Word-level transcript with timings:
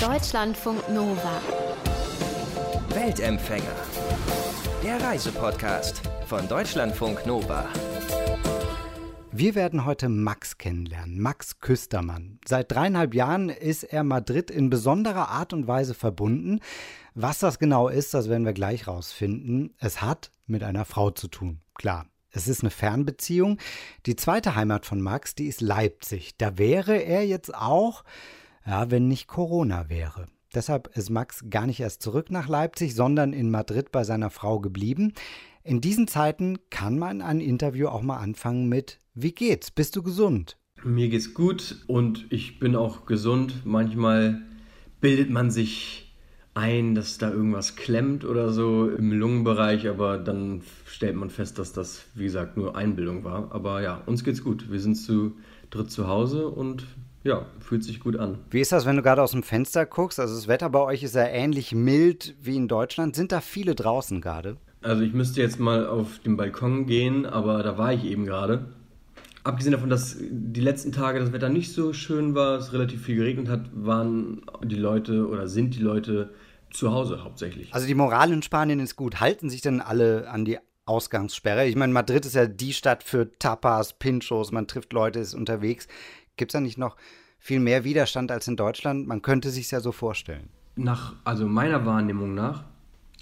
Deutschlandfunk 0.00 0.88
Nova. 0.88 1.42
Weltempfänger. 2.88 3.76
Der 4.82 4.98
Reisepodcast 4.98 6.00
von 6.24 6.48
Deutschlandfunk 6.48 7.26
Nova. 7.26 7.68
Wir 9.30 9.54
werden 9.54 9.84
heute 9.84 10.08
Max 10.08 10.56
kennenlernen, 10.56 11.20
Max 11.20 11.60
Küstermann. 11.60 12.40
Seit 12.46 12.72
dreieinhalb 12.72 13.12
Jahren 13.12 13.50
ist 13.50 13.84
er 13.84 14.02
Madrid 14.02 14.50
in 14.50 14.70
besonderer 14.70 15.28
Art 15.28 15.52
und 15.52 15.66
Weise 15.66 15.92
verbunden. 15.92 16.60
Was 17.14 17.40
das 17.40 17.58
genau 17.58 17.88
ist, 17.88 18.14
das 18.14 18.30
werden 18.30 18.46
wir 18.46 18.54
gleich 18.54 18.88
rausfinden. 18.88 19.74
Es 19.78 20.00
hat 20.00 20.30
mit 20.46 20.62
einer 20.62 20.86
Frau 20.86 21.10
zu 21.10 21.28
tun, 21.28 21.60
klar. 21.74 22.06
Es 22.30 22.48
ist 22.48 22.62
eine 22.62 22.70
Fernbeziehung. 22.70 23.58
Die 24.06 24.16
zweite 24.16 24.54
Heimat 24.54 24.86
von 24.86 25.02
Max, 25.02 25.34
die 25.34 25.46
ist 25.46 25.60
Leipzig. 25.60 26.38
Da 26.38 26.56
wäre 26.56 26.96
er 26.96 27.26
jetzt 27.26 27.54
auch, 27.54 28.02
ja, 28.70 28.88
wenn 28.88 29.08
nicht 29.08 29.26
Corona 29.26 29.88
wäre. 29.88 30.26
Deshalb 30.54 30.96
ist 30.96 31.10
Max 31.10 31.44
gar 31.50 31.66
nicht 31.66 31.80
erst 31.80 32.02
zurück 32.02 32.30
nach 32.30 32.46
Leipzig, 32.46 32.94
sondern 32.94 33.32
in 33.32 33.50
Madrid 33.50 33.90
bei 33.90 34.04
seiner 34.04 34.30
Frau 34.30 34.60
geblieben. 34.60 35.12
In 35.64 35.80
diesen 35.80 36.06
Zeiten 36.06 36.56
kann 36.70 36.96
man 36.96 37.20
ein 37.20 37.40
Interview 37.40 37.88
auch 37.88 38.02
mal 38.02 38.18
anfangen 38.18 38.68
mit 38.68 39.00
Wie 39.12 39.32
geht's? 39.32 39.72
Bist 39.72 39.96
du 39.96 40.04
gesund? 40.04 40.56
Mir 40.84 41.08
geht's 41.08 41.34
gut 41.34 41.84
und 41.88 42.26
ich 42.30 42.60
bin 42.60 42.76
auch 42.76 43.06
gesund. 43.06 43.62
Manchmal 43.64 44.40
bildet 45.00 45.30
man 45.30 45.50
sich 45.50 46.14
ein, 46.54 46.94
dass 46.94 47.18
da 47.18 47.28
irgendwas 47.28 47.74
klemmt 47.74 48.24
oder 48.24 48.52
so 48.52 48.88
im 48.88 49.10
Lungenbereich, 49.10 49.88
aber 49.88 50.16
dann 50.16 50.62
stellt 50.86 51.16
man 51.16 51.30
fest, 51.30 51.58
dass 51.58 51.72
das, 51.72 52.04
wie 52.14 52.24
gesagt, 52.24 52.56
nur 52.56 52.76
Einbildung 52.76 53.24
war. 53.24 53.52
Aber 53.52 53.82
ja, 53.82 53.96
uns 54.06 54.22
geht's 54.22 54.44
gut. 54.44 54.70
Wir 54.70 54.78
sind 54.78 54.94
zu 54.94 55.36
dritt 55.70 55.90
zu 55.90 56.06
Hause 56.06 56.46
und 56.48 56.86
ja, 57.22 57.44
fühlt 57.60 57.84
sich 57.84 58.00
gut 58.00 58.16
an. 58.16 58.38
Wie 58.50 58.60
ist 58.60 58.72
das, 58.72 58.86
wenn 58.86 58.96
du 58.96 59.02
gerade 59.02 59.22
aus 59.22 59.32
dem 59.32 59.42
Fenster 59.42 59.86
guckst? 59.86 60.18
Also 60.18 60.34
das 60.34 60.48
Wetter 60.48 60.70
bei 60.70 60.80
euch 60.80 61.02
ist 61.02 61.14
ja 61.14 61.26
ähnlich 61.26 61.74
mild 61.74 62.34
wie 62.40 62.56
in 62.56 62.68
Deutschland. 62.68 63.14
Sind 63.14 63.32
da 63.32 63.40
viele 63.40 63.74
draußen 63.74 64.20
gerade? 64.20 64.56
Also 64.82 65.02
ich 65.02 65.12
müsste 65.12 65.42
jetzt 65.42 65.60
mal 65.60 65.86
auf 65.86 66.20
den 66.20 66.36
Balkon 66.36 66.86
gehen, 66.86 67.26
aber 67.26 67.62
da 67.62 67.76
war 67.76 67.92
ich 67.92 68.04
eben 68.04 68.24
gerade. 68.24 68.66
Abgesehen 69.42 69.72
davon, 69.72 69.90
dass 69.90 70.16
die 70.20 70.60
letzten 70.60 70.92
Tage 70.92 71.18
das 71.18 71.32
Wetter 71.32 71.48
nicht 71.48 71.72
so 71.72 71.92
schön 71.92 72.34
war, 72.34 72.58
es 72.58 72.72
relativ 72.72 73.04
viel 73.04 73.16
geregnet 73.16 73.48
hat, 73.48 73.70
waren 73.72 74.42
die 74.62 74.76
Leute 74.76 75.26
oder 75.28 75.48
sind 75.48 75.74
die 75.74 75.82
Leute 75.82 76.30
zu 76.70 76.92
Hause 76.92 77.24
hauptsächlich. 77.24 77.72
Also 77.74 77.86
die 77.86 77.94
Moral 77.94 78.32
in 78.32 78.42
Spanien 78.42 78.80
ist 78.80 78.96
gut. 78.96 79.20
Halten 79.20 79.50
sich 79.50 79.60
denn 79.60 79.80
alle 79.80 80.28
an 80.30 80.44
die 80.44 80.58
Ausgangssperre? 80.84 81.66
Ich 81.66 81.76
meine, 81.76 81.92
Madrid 81.92 82.26
ist 82.26 82.34
ja 82.34 82.46
die 82.46 82.72
Stadt 82.72 83.02
für 83.02 83.32
Tapas, 83.38 83.94
Pinchos, 83.94 84.52
man 84.52 84.66
trifft 84.66 84.92
Leute, 84.92 85.20
ist 85.20 85.34
unterwegs. 85.34 85.88
Gibt 86.40 86.52
es 86.52 86.54
da 86.54 86.60
nicht 86.62 86.78
noch 86.78 86.96
viel 87.38 87.60
mehr 87.60 87.84
Widerstand 87.84 88.32
als 88.32 88.48
in 88.48 88.56
Deutschland? 88.56 89.06
Man 89.06 89.20
könnte 89.20 89.50
sich 89.50 89.70
ja 89.70 89.80
so 89.80 89.92
vorstellen. 89.92 90.48
Nach, 90.74 91.14
also 91.22 91.46
meiner 91.46 91.84
Wahrnehmung 91.84 92.34
nach, 92.34 92.64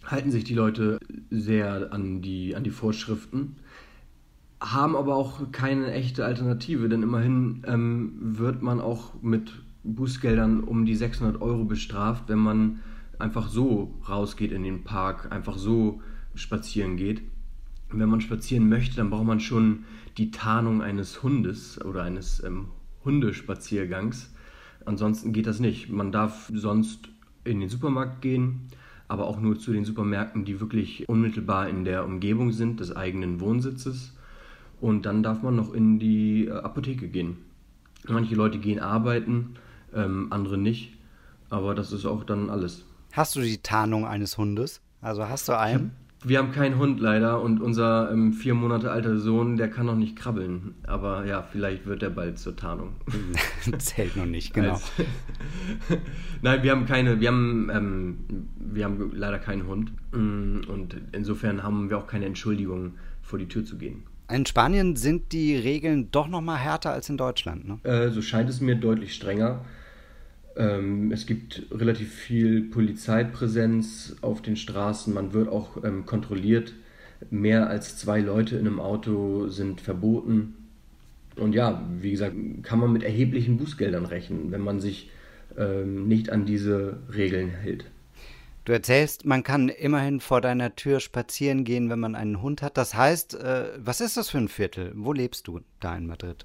halten 0.04 0.30
sich 0.30 0.44
die 0.44 0.54
Leute 0.54 1.00
sehr 1.28 1.92
an 1.92 2.22
die, 2.22 2.54
an 2.54 2.62
die 2.62 2.70
Vorschriften, 2.70 3.56
haben 4.60 4.94
aber 4.94 5.16
auch 5.16 5.50
keine 5.50 5.90
echte 5.90 6.24
Alternative, 6.24 6.88
denn 6.88 7.02
immerhin 7.02 7.64
ähm, 7.66 8.12
wird 8.20 8.62
man 8.62 8.80
auch 8.80 9.20
mit 9.20 9.50
Bußgeldern 9.82 10.62
um 10.62 10.86
die 10.86 10.94
600 10.94 11.42
Euro 11.42 11.64
bestraft, 11.64 12.28
wenn 12.28 12.38
man 12.38 12.82
einfach 13.18 13.48
so 13.48 13.98
rausgeht 14.08 14.52
in 14.52 14.62
den 14.62 14.84
Park, 14.84 15.32
einfach 15.32 15.58
so 15.58 16.00
spazieren 16.36 16.96
geht. 16.96 17.22
Wenn 17.90 18.08
man 18.08 18.20
spazieren 18.20 18.68
möchte, 18.68 18.94
dann 18.94 19.10
braucht 19.10 19.26
man 19.26 19.40
schon 19.40 19.86
die 20.18 20.30
Tarnung 20.30 20.82
eines 20.82 21.24
Hundes 21.24 21.84
oder 21.84 22.04
eines 22.04 22.44
ähm, 22.44 22.68
Hundespaziergangs. 23.08 24.30
Ansonsten 24.84 25.32
geht 25.32 25.46
das 25.46 25.60
nicht. 25.60 25.88
Man 25.88 26.12
darf 26.12 26.50
sonst 26.54 27.08
in 27.44 27.60
den 27.60 27.70
Supermarkt 27.70 28.20
gehen, 28.20 28.68
aber 29.08 29.26
auch 29.26 29.40
nur 29.40 29.58
zu 29.58 29.72
den 29.72 29.86
Supermärkten, 29.86 30.44
die 30.44 30.60
wirklich 30.60 31.08
unmittelbar 31.08 31.70
in 31.70 31.84
der 31.84 32.04
Umgebung 32.04 32.52
sind 32.52 32.80
des 32.80 32.94
eigenen 32.94 33.40
Wohnsitzes. 33.40 34.12
Und 34.80 35.06
dann 35.06 35.22
darf 35.22 35.42
man 35.42 35.56
noch 35.56 35.72
in 35.72 35.98
die 35.98 36.46
äh, 36.46 36.52
Apotheke 36.52 37.08
gehen. 37.08 37.38
Manche 38.06 38.34
Leute 38.34 38.58
gehen 38.58 38.78
arbeiten, 38.78 39.54
ähm, 39.94 40.28
andere 40.30 40.58
nicht, 40.58 40.92
aber 41.50 41.74
das 41.74 41.92
ist 41.92 42.04
auch 42.04 42.24
dann 42.24 42.50
alles. 42.50 42.84
Hast 43.12 43.34
du 43.34 43.40
die 43.40 43.58
Tarnung 43.58 44.06
eines 44.06 44.36
Hundes? 44.36 44.80
Also 45.00 45.28
hast 45.28 45.48
du 45.48 45.58
einen? 45.58 45.92
Wir 46.24 46.38
haben 46.38 46.50
keinen 46.50 46.78
Hund 46.78 46.98
leider 46.98 47.40
und 47.40 47.60
unser 47.60 48.10
ähm, 48.10 48.32
vier 48.32 48.54
Monate 48.54 48.90
alter 48.90 49.18
Sohn, 49.18 49.56
der 49.56 49.70
kann 49.70 49.86
noch 49.86 49.94
nicht 49.94 50.16
krabbeln. 50.16 50.74
Aber 50.84 51.24
ja, 51.26 51.42
vielleicht 51.42 51.86
wird 51.86 52.02
er 52.02 52.10
bald 52.10 52.38
zur 52.38 52.56
Tarnung. 52.56 52.94
Zählt 53.78 54.16
noch 54.16 54.26
nicht, 54.26 54.52
genau. 54.52 54.72
Also, 54.72 54.86
Nein, 56.42 56.62
wir 56.64 56.72
haben 56.72 56.86
keine, 56.86 57.20
wir 57.20 57.28
haben, 57.28 57.70
ähm, 57.72 58.18
wir 58.58 58.84
haben 58.84 59.12
leider 59.14 59.38
keinen 59.38 59.68
Hund. 59.68 59.92
Mm, 60.10 60.68
und 60.68 60.96
insofern 61.12 61.62
haben 61.62 61.88
wir 61.88 61.98
auch 61.98 62.08
keine 62.08 62.26
Entschuldigung, 62.26 62.94
vor 63.22 63.38
die 63.38 63.46
Tür 63.46 63.64
zu 63.64 63.78
gehen. 63.78 64.02
In 64.30 64.44
Spanien 64.44 64.96
sind 64.96 65.32
die 65.32 65.56
Regeln 65.56 66.10
doch 66.10 66.26
noch 66.26 66.40
mal 66.40 66.56
härter 66.56 66.92
als 66.92 67.08
in 67.08 67.16
Deutschland, 67.16 67.66
ne? 67.66 67.78
Äh, 67.84 68.10
so 68.10 68.22
scheint 68.22 68.50
es 68.50 68.60
mir 68.60 68.74
deutlich 68.74 69.14
strenger. 69.14 69.64
Ähm, 70.58 71.12
es 71.12 71.24
gibt 71.24 71.66
relativ 71.70 72.12
viel 72.12 72.62
Polizeipräsenz 72.62 74.16
auf 74.20 74.42
den 74.42 74.56
Straßen. 74.56 75.14
Man 75.14 75.32
wird 75.32 75.48
auch 75.48 75.82
ähm, 75.84 76.04
kontrolliert. 76.04 76.74
Mehr 77.30 77.68
als 77.68 77.96
zwei 77.96 78.20
Leute 78.20 78.56
in 78.56 78.66
einem 78.66 78.80
Auto 78.80 79.48
sind 79.48 79.80
verboten. 79.80 80.54
Und 81.36 81.54
ja, 81.54 81.88
wie 82.00 82.10
gesagt, 82.10 82.34
kann 82.64 82.80
man 82.80 82.92
mit 82.92 83.04
erheblichen 83.04 83.56
Bußgeldern 83.56 84.04
rechnen, 84.04 84.50
wenn 84.50 84.60
man 84.60 84.80
sich 84.80 85.10
ähm, 85.56 86.08
nicht 86.08 86.30
an 86.30 86.44
diese 86.44 86.98
Regeln 87.14 87.50
hält. 87.50 87.84
Du 88.64 88.72
erzählst, 88.72 89.24
man 89.24 89.44
kann 89.44 89.68
immerhin 89.68 90.20
vor 90.20 90.40
deiner 90.40 90.74
Tür 90.74 91.00
spazieren 91.00 91.64
gehen, 91.64 91.88
wenn 91.88 92.00
man 92.00 92.14
einen 92.14 92.42
Hund 92.42 92.62
hat. 92.62 92.76
Das 92.76 92.94
heißt, 92.94 93.34
äh, 93.36 93.70
was 93.78 94.00
ist 94.00 94.16
das 94.16 94.28
für 94.28 94.38
ein 94.38 94.48
Viertel? 94.48 94.92
Wo 94.94 95.12
lebst 95.12 95.46
du 95.46 95.60
da 95.80 95.96
in 95.96 96.06
Madrid? 96.06 96.44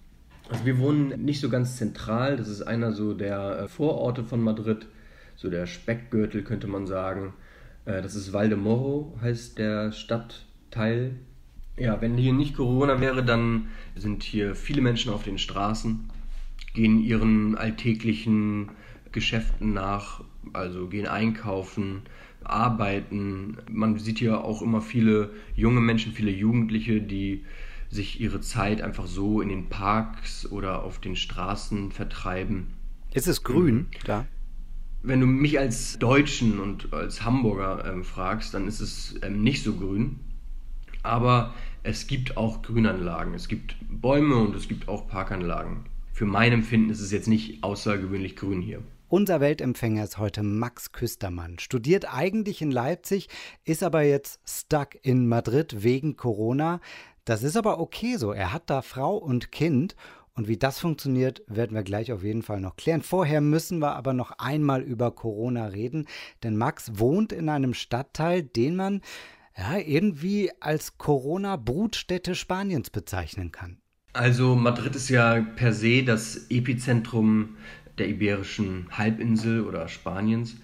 Also 0.54 0.68
wir 0.68 0.78
wohnen 0.78 1.26
nicht 1.26 1.42
so 1.42 1.50
ganz 1.50 1.78
zentral. 1.78 2.38
Das 2.38 2.48
ist 2.48 2.62
einer 2.62 2.92
so 2.92 3.16
der 3.16 3.58
äh, 3.58 3.68
Vororte 3.68 4.24
von 4.24 4.40
Madrid, 4.40 4.86
so 5.36 5.50
der 5.50 5.66
Speckgürtel 5.66 6.44
könnte 6.44 6.68
man 6.68 6.86
sagen. 6.86 7.34
Äh, 7.86 8.04
das 8.04 8.14
ist 8.14 8.34
Valdemoro, 8.34 9.18
heißt 9.20 9.58
der 9.58 9.92
Stadtteil. 9.92 11.16
Ja, 11.76 12.00
wenn 12.02 12.18
hier 12.18 12.34
nicht 12.34 12.56
Corona 12.56 13.02
wäre, 13.02 13.26
dann 13.26 13.70
sind 13.96 14.22
hier 14.22 14.54
viele 14.54 14.82
Menschen 14.82 15.12
auf 15.12 15.24
den 15.24 15.40
Straßen, 15.40 16.12
gehen 16.76 17.00
ihren 17.00 17.58
alltäglichen 17.58 18.70
Geschäften 19.12 19.74
nach, 19.74 20.24
also 20.54 20.88
gehen 20.88 21.08
einkaufen, 21.08 22.04
arbeiten. 22.44 23.58
Man 23.72 23.98
sieht 23.98 24.20
hier 24.20 24.44
auch 24.44 24.62
immer 24.62 24.82
viele 24.82 25.32
junge 25.56 25.82
Menschen, 25.82 26.14
viele 26.14 26.30
Jugendliche, 26.30 27.02
die 27.02 27.44
sich 27.94 28.20
ihre 28.20 28.42
Zeit 28.42 28.82
einfach 28.82 29.06
so 29.06 29.42
in 29.42 29.50
den 29.50 29.70
Parks 29.70 30.46
oder 30.52 30.84
auf 30.84 31.00
den 31.00 31.16
Straßen 31.16 31.92
vertreiben. 31.92 32.74
Ist 33.14 33.28
es 33.28 33.44
grün 33.44 33.76
mhm. 33.76 33.88
da? 34.06 34.26
Wenn 35.04 35.20
du 35.20 35.28
mich 35.28 35.60
als 35.60 36.00
Deutschen 36.00 36.60
und 36.60 36.94
als 36.94 37.24
Hamburger 37.24 37.86
ähm, 37.86 38.04
fragst, 38.04 38.54
dann 38.54 38.68
ist 38.68 38.80
es 38.80 39.16
ähm, 39.22 39.44
nicht 39.44 39.64
so 39.64 39.74
grün. 39.74 40.20
Aber 41.04 41.54
es 41.84 42.08
gibt 42.08 42.38
auch 42.38 42.62
Grünanlagen. 42.62 43.34
Es 43.34 43.50
gibt 43.50 43.76
Bäume 43.90 44.38
und 44.38 44.56
es 44.56 44.70
gibt 44.70 44.88
auch 44.88 45.08
Parkanlagen. 45.08 45.86
Für 46.14 46.26
mein 46.26 46.54
Empfinden 46.54 46.90
ist 46.90 47.02
es 47.02 47.12
jetzt 47.12 47.28
nicht 47.28 47.64
außergewöhnlich 47.64 48.38
grün 48.38 48.62
hier. 48.62 48.82
Unser 49.10 49.42
Weltempfänger 49.42 50.06
ist 50.06 50.18
heute 50.18 50.42
Max 50.42 50.92
Küstermann. 50.92 51.60
Studiert 51.60 52.12
eigentlich 52.12 52.64
in 52.64 52.72
Leipzig, 52.72 53.30
ist 53.64 53.84
aber 53.84 54.02
jetzt 54.02 54.40
stuck 54.44 54.98
in 55.04 55.28
Madrid 55.28 55.84
wegen 55.84 56.18
Corona. 56.18 56.80
Das 57.26 57.44
ist 57.44 57.56
aber 57.56 57.80
okay 57.80 58.18
so. 58.18 58.32
Er 58.32 58.52
hat 58.54 58.70
da 58.70 58.82
Frau 58.82 59.16
und 59.18 59.52
Kind. 59.52 59.96
Und 60.36 60.48
wie 60.48 60.58
das 60.58 60.80
funktioniert, 60.80 61.44
werden 61.48 61.76
wir 61.76 61.84
gleich 61.84 62.12
auf 62.12 62.24
jeden 62.24 62.42
Fall 62.42 62.60
noch 62.60 62.76
klären. 62.76 63.04
Vorher 63.04 63.40
müssen 63.40 63.80
wir 63.80 63.96
aber 63.96 64.14
noch 64.14 64.32
einmal 64.40 64.82
über 64.82 65.12
Corona 65.12 65.68
reden, 65.68 66.08
denn 66.42 66.58
Max 66.58 66.94
wohnt 66.96 67.32
in 67.32 67.50
einem 67.50 67.76
Stadtteil, 67.76 68.42
den 68.42 68.76
man 68.76 69.02
ja, 69.56 69.78
irgendwie 69.78 70.52
als 70.60 70.98
Corona-Brutstätte 70.98 72.34
Spaniens 72.34 72.90
bezeichnen 72.90 73.52
kann. 73.52 73.78
Also 74.14 74.56
Madrid 74.56 74.96
ist 74.96 75.10
ja 75.10 75.40
per 75.42 75.72
se 75.72 76.04
das 76.04 76.48
Epizentrum 76.50 77.58
der 78.00 78.10
iberischen 78.10 78.88
Halbinsel 78.92 79.62
oder 79.62 79.88
Spaniens. 79.88 80.56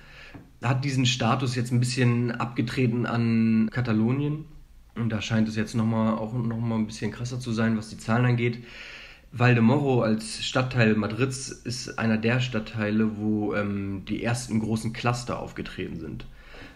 Hat 0.63 0.83
diesen 0.83 1.05
Status 1.05 1.55
jetzt 1.55 1.71
ein 1.71 1.79
bisschen 1.79 2.31
abgetreten 2.31 3.05
an 3.05 3.69
Katalonien 3.71 4.45
und 4.95 5.09
da 5.09 5.21
scheint 5.21 5.47
es 5.47 5.55
jetzt 5.55 5.75
nochmal 5.75 6.15
auch 6.15 6.33
nochmal 6.33 6.79
ein 6.79 6.87
bisschen 6.87 7.11
krasser 7.11 7.39
zu 7.39 7.51
sein, 7.51 7.77
was 7.77 7.89
die 7.89 7.97
Zahlen 7.97 8.25
angeht. 8.25 8.63
Valdemoro 9.31 10.01
als 10.01 10.43
Stadtteil 10.43 10.95
Madrids 10.95 11.49
ist 11.49 11.99
einer 11.99 12.17
der 12.17 12.39
Stadtteile, 12.39 13.17
wo 13.17 13.53
ähm, 13.53 14.03
die 14.05 14.23
ersten 14.23 14.59
großen 14.59 14.91
Cluster 14.91 15.39
aufgetreten 15.39 15.99
sind. 15.99 16.25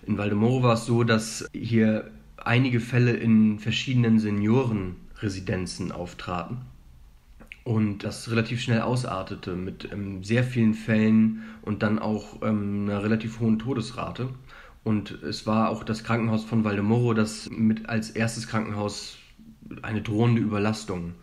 In 0.05 0.17
Valdemoro 0.17 0.61
war 0.63 0.75
es 0.75 0.85
so, 0.85 1.03
dass 1.03 1.47
hier 1.53 2.11
einige 2.37 2.79
Fälle 2.79 3.11
in 3.13 3.59
verschiedenen 3.59 4.19
Seniorenresidenzen 4.19 5.91
auftraten. 5.91 6.57
und 7.63 7.99
das 8.03 8.29
relativ 8.29 8.61
schnell 8.61 8.81
ausartete 8.81 9.55
mit 9.55 9.89
ähm, 9.91 10.23
sehr 10.23 10.43
vielen 10.43 10.73
Fällen 10.73 11.43
und 11.61 11.81
dann 11.81 11.97
auch 11.99 12.41
ähm, 12.41 12.89
einer 12.89 13.03
relativ 13.03 13.39
hohen 13.39 13.59
Todesrate. 13.59 14.29
Und 14.83 15.11
es 15.23 15.47
war 15.47 15.69
auch 15.69 15.83
das 15.83 16.03
Krankenhaus 16.03 16.43
von 16.43 16.63
Valdemoro, 16.63 17.13
das 17.13 17.49
mit 17.49 17.89
als 17.89 18.09
erstes 18.09 18.47
Krankenhaus 18.47 19.17
eine 19.81 20.01
drohende 20.01 20.41
Überlastung 20.41 21.13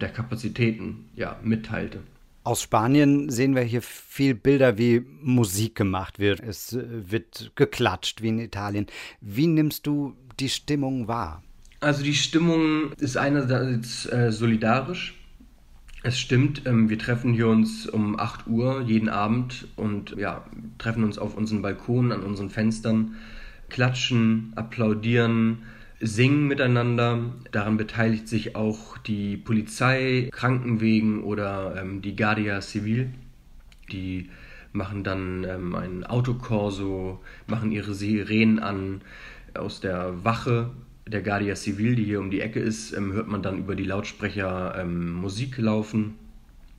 der 0.00 0.10
Kapazitäten 0.10 1.08
ja, 1.14 1.38
mitteilte. 1.42 2.00
Aus 2.44 2.62
Spanien 2.62 3.30
sehen 3.30 3.54
wir 3.54 3.62
hier 3.62 3.82
viel 3.82 4.34
Bilder, 4.34 4.76
wie 4.76 5.04
Musik 5.20 5.76
gemacht 5.76 6.18
wird. 6.18 6.40
Es 6.40 6.72
äh, 6.72 6.82
wird 6.88 7.52
geklatscht 7.54 8.20
wie 8.20 8.28
in 8.28 8.40
Italien. 8.40 8.86
Wie 9.20 9.46
nimmst 9.46 9.86
du 9.86 10.16
die 10.40 10.48
Stimmung 10.48 11.06
wahr? 11.06 11.42
Also 11.78 12.02
die 12.02 12.14
Stimmung 12.14 12.92
ist 12.98 13.16
einerseits 13.16 14.06
äh, 14.06 14.32
solidarisch, 14.32 15.14
es 16.02 16.18
stimmt, 16.18 16.66
ähm, 16.66 16.88
wir 16.88 16.98
treffen 16.98 17.32
hier 17.32 17.48
uns 17.48 17.88
um 17.88 18.18
8 18.18 18.46
Uhr 18.48 18.82
jeden 18.82 19.08
Abend 19.08 19.68
und 19.76 20.16
ja, 20.16 20.44
treffen 20.78 21.04
uns 21.04 21.18
auf 21.18 21.36
unseren 21.36 21.62
Balkonen, 21.62 22.12
an 22.12 22.22
unseren 22.22 22.50
Fenstern, 22.50 23.14
klatschen, 23.68 24.52
applaudieren, 24.56 25.58
singen 26.00 26.48
miteinander. 26.48 27.32
Daran 27.52 27.76
beteiligt 27.76 28.28
sich 28.28 28.56
auch 28.56 28.98
die 28.98 29.36
Polizei, 29.36 30.28
Krankenwegen 30.32 31.22
oder 31.22 31.80
ähm, 31.80 32.02
die 32.02 32.16
Guardia 32.16 32.60
Civil. 32.60 33.10
Die 33.92 34.28
machen 34.72 35.04
dann 35.04 35.44
ähm, 35.44 35.74
ein 35.76 36.04
Autokorso, 36.04 37.20
machen 37.46 37.70
ihre 37.70 37.94
Sirenen 37.94 38.58
an 38.58 39.02
aus 39.54 39.80
der 39.80 40.24
Wache 40.24 40.70
der 41.06 41.22
Guardia 41.22 41.56
Civil, 41.56 41.96
die 41.96 42.04
hier 42.04 42.20
um 42.20 42.30
die 42.30 42.40
Ecke 42.40 42.60
ist, 42.60 42.92
ähm, 42.92 43.12
hört 43.12 43.28
man 43.28 43.42
dann 43.42 43.58
über 43.58 43.74
die 43.74 43.84
Lautsprecher 43.84 44.76
ähm, 44.78 45.12
Musik 45.12 45.58
laufen. 45.58 46.14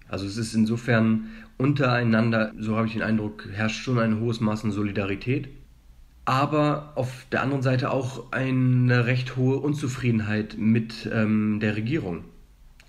Also 0.07 0.25
es 0.25 0.37
ist 0.37 0.53
insofern 0.53 1.29
untereinander, 1.57 2.53
so 2.57 2.75
habe 2.75 2.87
ich 2.87 2.93
den 2.93 3.01
Eindruck, 3.01 3.47
herrscht 3.51 3.83
schon 3.83 3.99
ein 3.99 4.19
hohes 4.19 4.39
Maß 4.39 4.63
an 4.63 4.71
Solidarität. 4.71 5.49
Aber 6.25 6.93
auf 6.95 7.25
der 7.31 7.41
anderen 7.41 7.63
Seite 7.63 7.91
auch 7.91 8.31
eine 8.31 9.05
recht 9.05 9.35
hohe 9.35 9.57
Unzufriedenheit 9.57 10.57
mit 10.57 11.09
ähm, 11.11 11.59
der 11.59 11.75
Regierung. 11.75 12.23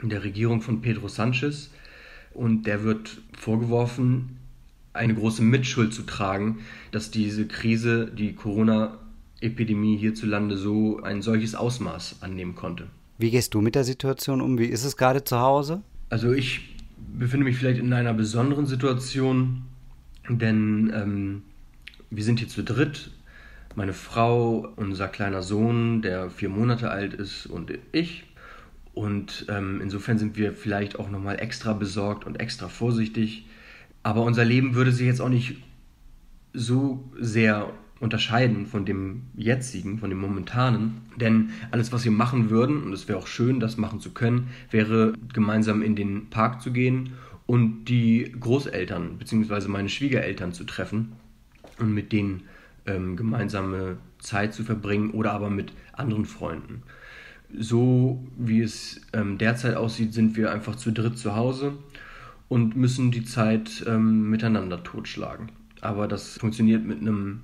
Der 0.03 0.23
Regierung 0.23 0.61
von 0.61 0.83
Pedro 0.83 1.09
Sanchez. 1.09 1.71
Und 2.33 2.65
der 2.65 2.85
wird 2.85 3.23
vorgeworfen, 3.37 4.39
eine 4.93 5.15
große 5.15 5.43
Mitschuld 5.43 5.93
zu 5.93 6.03
tragen, 6.03 6.59
dass 6.93 7.11
diese 7.11 7.47
Krise, 7.47 8.07
die 8.07 8.35
Corona 8.35 8.99
Epidemie 9.45 9.97
hierzulande 9.97 10.57
so 10.57 11.01
ein 11.03 11.23
solches 11.23 11.55
Ausmaß 11.55 12.23
annehmen 12.23 12.55
konnte. 12.55 12.89
Wie 13.19 13.31
gehst 13.31 13.55
du 13.55 13.61
mit 13.61 13.75
der 13.75 13.85
Situation 13.85 14.41
um? 14.41 14.59
Wie 14.59 14.67
ist 14.67 14.85
es 14.85 14.97
gerade 14.97 15.23
zu 15.23 15.39
Hause? 15.39 15.83
Also 16.11 16.33
ich 16.33 16.75
befinde 17.17 17.45
mich 17.45 17.57
vielleicht 17.57 17.79
in 17.79 17.93
einer 17.93 18.15
besonderen 18.15 18.67
Situation, 18.67 19.63
denn 20.29 20.93
ähm, 20.95 21.43
wir 22.11 22.25
sind 22.25 22.41
hier 22.41 22.49
zu 22.49 22.65
dritt. 22.65 23.11
Meine 23.77 23.93
Frau, 23.93 24.73
unser 24.77 25.09
kleiner 25.09 25.43
Sohn, 25.43 26.03
der 26.03 26.31
vier 26.31 26.49
Monate 26.49 26.91
alt 26.91 27.15
ist, 27.15 27.47
und 27.47 27.73
ich. 27.93 28.25
Und 28.95 29.47
ähm, 29.49 29.81
insofern 29.81 30.19
sind 30.19 30.37
wir 30.37 30.53
vielleicht 30.53 30.99
auch 30.99 31.11
nochmal 31.11 31.41
extra 31.41 31.73
besorgt 31.73 32.25
und 32.25 32.41
extra 32.41 32.69
vorsichtig. 32.69 33.47
Aber 34.05 34.23
unser 34.23 34.45
Leben 34.45 34.75
würde 34.75 34.93
sich 34.93 35.07
jetzt 35.07 35.21
auch 35.21 35.29
nicht 35.29 35.57
so 36.53 37.11
sehr 37.19 37.73
unterscheiden 38.01 38.67
von 38.67 38.85
dem 38.85 39.23
jetzigen, 39.37 39.99
von 39.99 40.11
dem 40.11 40.21
momentanen. 40.21 41.03
Denn 41.17 41.51
alles, 41.71 41.93
was 41.93 42.05
wir 42.05 42.13
machen 42.13 42.51
würden, 42.51 42.83
und 42.83 42.93
es 42.93 43.09
wäre 43.09 43.19
auch 43.19 43.27
schön, 43.27 43.61
das 43.61 43.77
machen 43.77 44.01
zu 44.01 44.11
können, 44.11 44.49
wäre 44.71 45.13
gemeinsam 45.33 45.83
in 45.83 45.97
den 45.97 46.29
Park 46.31 46.61
zu 46.61 46.73
gehen 46.73 47.13
und 47.47 47.87
die 47.87 48.35
Großeltern 48.39 49.19
bzw. 49.19 49.69
meine 49.69 49.89
Schwiegereltern 49.89 50.53
zu 50.53 50.65
treffen 50.65 51.13
und 51.79 51.93
mit 51.95 52.13
denen 52.13 52.43
ähm, 52.87 53.17
gemeinsame 53.17 53.97
Zeit 54.19 54.55
zu 54.55 54.65
verbringen 54.65 55.11
oder 55.11 55.33
aber 55.33 55.51
mit 55.51 55.73
anderen 55.93 56.25
Freunden. 56.25 56.83
So 57.57 58.27
wie 58.37 58.63
es 58.63 59.01
ähm, 59.13 59.39
derzeit 59.39 59.77
aussieht, 59.77 60.13
sind 60.13 60.37
wir 60.37 60.53
einfach 60.53 60.75
zu 60.75 60.93
dritt 60.93 61.19
zu 61.19 61.37
Hause 61.37 61.75
und 62.49 62.77
müssen 62.77 63.11
die 63.11 63.25
Zeit 63.25 63.85
ähm, 63.87 64.31
miteinander 64.31 64.83
totschlagen. 64.83 65.51
Aber 65.81 66.09
das 66.09 66.39
funktioniert 66.39 66.85
mit 66.85 67.01
einem 67.01 67.43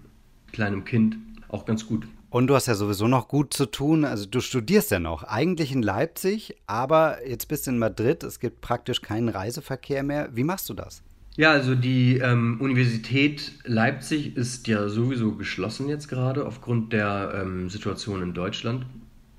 kleinem 0.53 0.85
Kind 0.85 1.17
auch 1.49 1.67
ganz 1.67 1.87
gut. 1.87 2.07
Und 2.31 2.47
du 2.47 2.55
hast 2.55 2.67
ja 2.67 2.77
sowieso 2.77 3.09
noch 3.09 3.27
gut 3.27 3.53
zu 3.53 3.67
tun. 3.67 4.05
Also 4.05 4.25
du 4.25 4.41
studierst 4.41 4.93
ja 4.93 5.01
noch, 5.01 5.25
eigentlich 5.25 5.73
in 5.73 5.83
Leipzig, 5.83 6.55
aber 6.67 7.27
jetzt 7.29 7.49
bist 7.49 7.67
du 7.67 7.73
in 7.73 7.79
Madrid. 7.79 8.23
Es 8.23 8.39
gibt 8.39 8.61
praktisch 8.61 9.03
keinen 9.03 9.29
Reiseverkehr 9.29 10.05
mehr. 10.05 10.29
Wie 10.33 10.45
machst 10.45 10.69
du 10.69 10.75
das? 10.75 11.03
Ja, 11.37 11.51
also 11.51 11.75
die 11.75 12.19
ähm, 12.19 12.61
Universität 12.61 13.53
Leipzig 13.65 14.37
ist 14.37 14.69
ja 14.69 14.89
sowieso 14.89 15.33
geschlossen 15.33 15.89
jetzt 15.89 16.09
gerade 16.09 16.47
aufgrund 16.47 16.93
der 16.93 17.33
ähm, 17.35 17.69
Situation 17.69 18.23
in 18.23 18.33
Deutschland. 18.33 18.87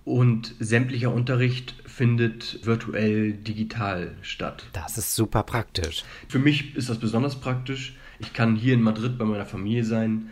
Und 0.03 0.55
sämtlicher 0.59 1.13
Unterricht 1.13 1.75
findet 1.85 2.65
virtuell 2.65 3.33
digital 3.33 4.15
statt. 4.21 4.65
Das 4.73 4.97
ist 4.97 5.15
super 5.15 5.43
praktisch. 5.43 6.03
Für 6.27 6.39
mich 6.39 6.75
ist 6.75 6.89
das 6.89 6.97
besonders 6.97 7.39
praktisch. 7.39 7.95
Ich 8.19 8.33
kann 8.33 8.55
hier 8.55 8.73
in 8.73 8.81
Madrid 8.81 9.17
bei 9.17 9.25
meiner 9.25 9.45
Familie 9.45 9.85
sein 9.85 10.29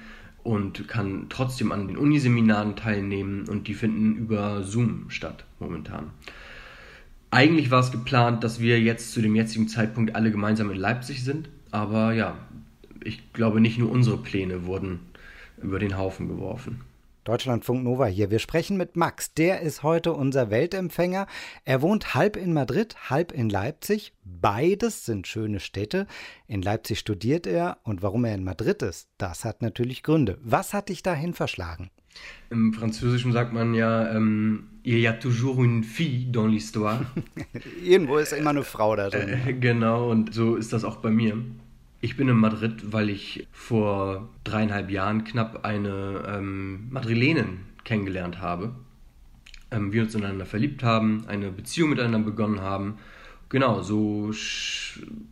und 0.50 0.88
kann 0.88 1.28
trotzdem 1.30 1.72
an 1.72 1.88
den 1.88 1.96
Uniseminaren 1.96 2.75
teilnehmen 2.75 3.48
und 3.48 3.68
die 3.68 3.75
finden 3.75 4.16
über 4.16 4.63
Zoom 4.63 5.06
statt 5.10 5.46
momentan. 5.60 6.10
Eigentlich 7.30 7.69
war 7.69 7.81
es 7.81 7.92
geplant, 7.92 8.44
dass 8.44 8.60
wir 8.60 8.81
jetzt 8.81 9.12
zu 9.12 9.22
dem 9.22 9.36
jetzigen 9.36 9.68
Zeitpunkt 9.68 10.16
alle 10.16 10.31
gemeinsam 10.31 10.72
in 10.72 10.78
Leipzig 10.78 11.24
sind, 11.24 11.50
aber 11.69 12.13
ja, 12.13 12.36
ich 13.04 13.31
glaube 13.31 13.62
nicht 13.62 13.78
nur 13.78 13.92
unsere 13.92 14.18
Pläne 14.18 14.66
wurden 14.66 15.01
über 15.62 15.78
den 15.78 16.00
Haufen 16.00 16.28
geworfen. 16.28 16.81
Deutschlandfunk 17.30 17.84
Nova 17.84 18.08
hier. 18.08 18.31
Wir 18.31 18.40
sprechen 18.40 18.76
mit 18.76 18.96
Max. 18.96 19.36
Der 19.36 19.62
ist 19.62 19.84
heute 19.84 20.14
unser 20.14 20.50
Weltempfänger. 20.50 21.28
Er 21.64 21.84
wohnt 21.84 22.16
halb 22.16 22.36
in 22.36 22.54
Madrid, 22.54 22.96
halb 23.12 23.31
in 23.31 23.52
Leipzig. 23.52 24.14
Beides 24.24 25.06
sind 25.06 25.28
schöne 25.28 25.60
Städte. 25.60 26.08
In 26.48 26.64
Leipzig 26.64 26.98
studiert 26.98 27.46
er 27.46 27.78
und 27.84 28.02
warum 28.02 28.26
er 28.26 28.34
in 28.34 28.44
Madrid 28.44 28.81
ist, 28.81 29.10
das 29.20 29.46
hat 29.46 29.62
natürlich 29.62 30.02
Gründe. 30.02 30.40
Was 30.42 30.74
hat 30.74 30.90
dich 30.90 31.04
dahin 31.04 31.36
verschlagen? 31.36 31.92
Im 32.50 32.74
Französischen 32.74 33.31
sagt 33.31 33.54
man 33.54 33.76
ja, 33.76 34.12
ähm, 34.12 34.80
il 34.81 34.98
y 34.98 35.08
a 35.08 35.14
toujours 35.14 35.60
une 35.60 35.84
fille 35.84 36.31
dans 36.31 36.50
l'histoire. 36.50 37.06
Irgendwo 37.84 38.18
ist 38.18 38.34
immer 38.34 38.50
eine 38.50 38.64
Frau 38.64 38.96
da 38.96 39.12
drin. 39.12 39.40
Äh, 39.46 39.54
genau, 39.54 40.10
und 40.10 40.34
so 40.34 40.56
ist 40.56 40.74
das 40.74 40.84
auch 40.84 40.96
bei 40.96 41.12
mir. 41.12 41.38
Ich 42.01 42.16
bin 42.16 42.30
in 42.30 42.38
Madrid, 42.38 42.94
weil 42.94 43.10
ich 43.10 43.48
vor 43.51 44.30
dreieinhalb 44.45 44.90
Jahren 44.90 45.26
knapp 45.26 45.66
eine 45.66 46.23
ähm, 46.28 46.88
Madrilenin 46.90 47.59
kennengelernt 47.83 48.40
habe. 48.40 48.73
Ähm, 49.71 49.92
wir 49.92 50.04
uns 50.04 50.16
ineinander 50.16 50.45
verliebt 50.45 50.81
haben, 50.81 51.26
eine 51.28 51.52
Beziehung 51.52 51.90
miteinander 51.90 52.19
begonnen 52.19 52.62
haben. 52.62 52.97
Genau, 53.50 53.81
so 53.81 54.31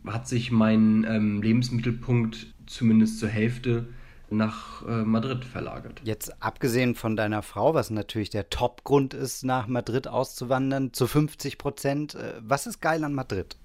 hat 0.06 0.28
sich 0.28 0.50
mein 0.50 1.06
ähm, 1.08 1.40
Lebensmittelpunkt 1.40 2.48
zumindest 2.66 3.18
zur 3.18 3.28
Hälfte 3.28 3.86
nach 4.30 4.86
äh, 4.86 5.04
Madrid 5.04 5.44
verlagert. 5.44 6.02
Jetzt 6.04 6.42
abgesehen 6.42 6.94
von 6.94 7.16
deiner 7.16 7.42
Frau, 7.42 7.72
was 7.74 7.88
natürlich 7.88 8.28
der 8.28 8.50
Top-Grund 8.50 9.14
ist, 9.14 9.44
nach 9.44 9.68
Madrid 9.68 10.06
auszuwandern, 10.06 10.92
zu 10.92 11.06
50 11.06 11.56
Prozent, 11.56 12.14
äh, 12.14 12.34
was 12.40 12.66
ist 12.66 12.80
geil 12.80 13.04
an 13.04 13.14
Madrid? 13.14 13.56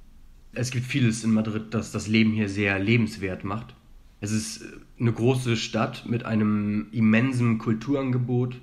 Es 0.55 0.69
gibt 0.69 0.85
vieles 0.85 1.23
in 1.23 1.33
Madrid, 1.33 1.73
das 1.73 1.91
das 1.91 2.07
Leben 2.07 2.31
hier 2.31 2.47
sehr 2.47 2.77
lebenswert 2.77 3.43
macht. 3.43 3.73
Es 4.21 4.31
ist 4.31 4.63
eine 4.99 5.11
große 5.11 5.57
Stadt 5.57 6.05
mit 6.07 6.25
einem 6.25 6.87
immensen 6.91 7.57
Kulturangebot. 7.57 8.59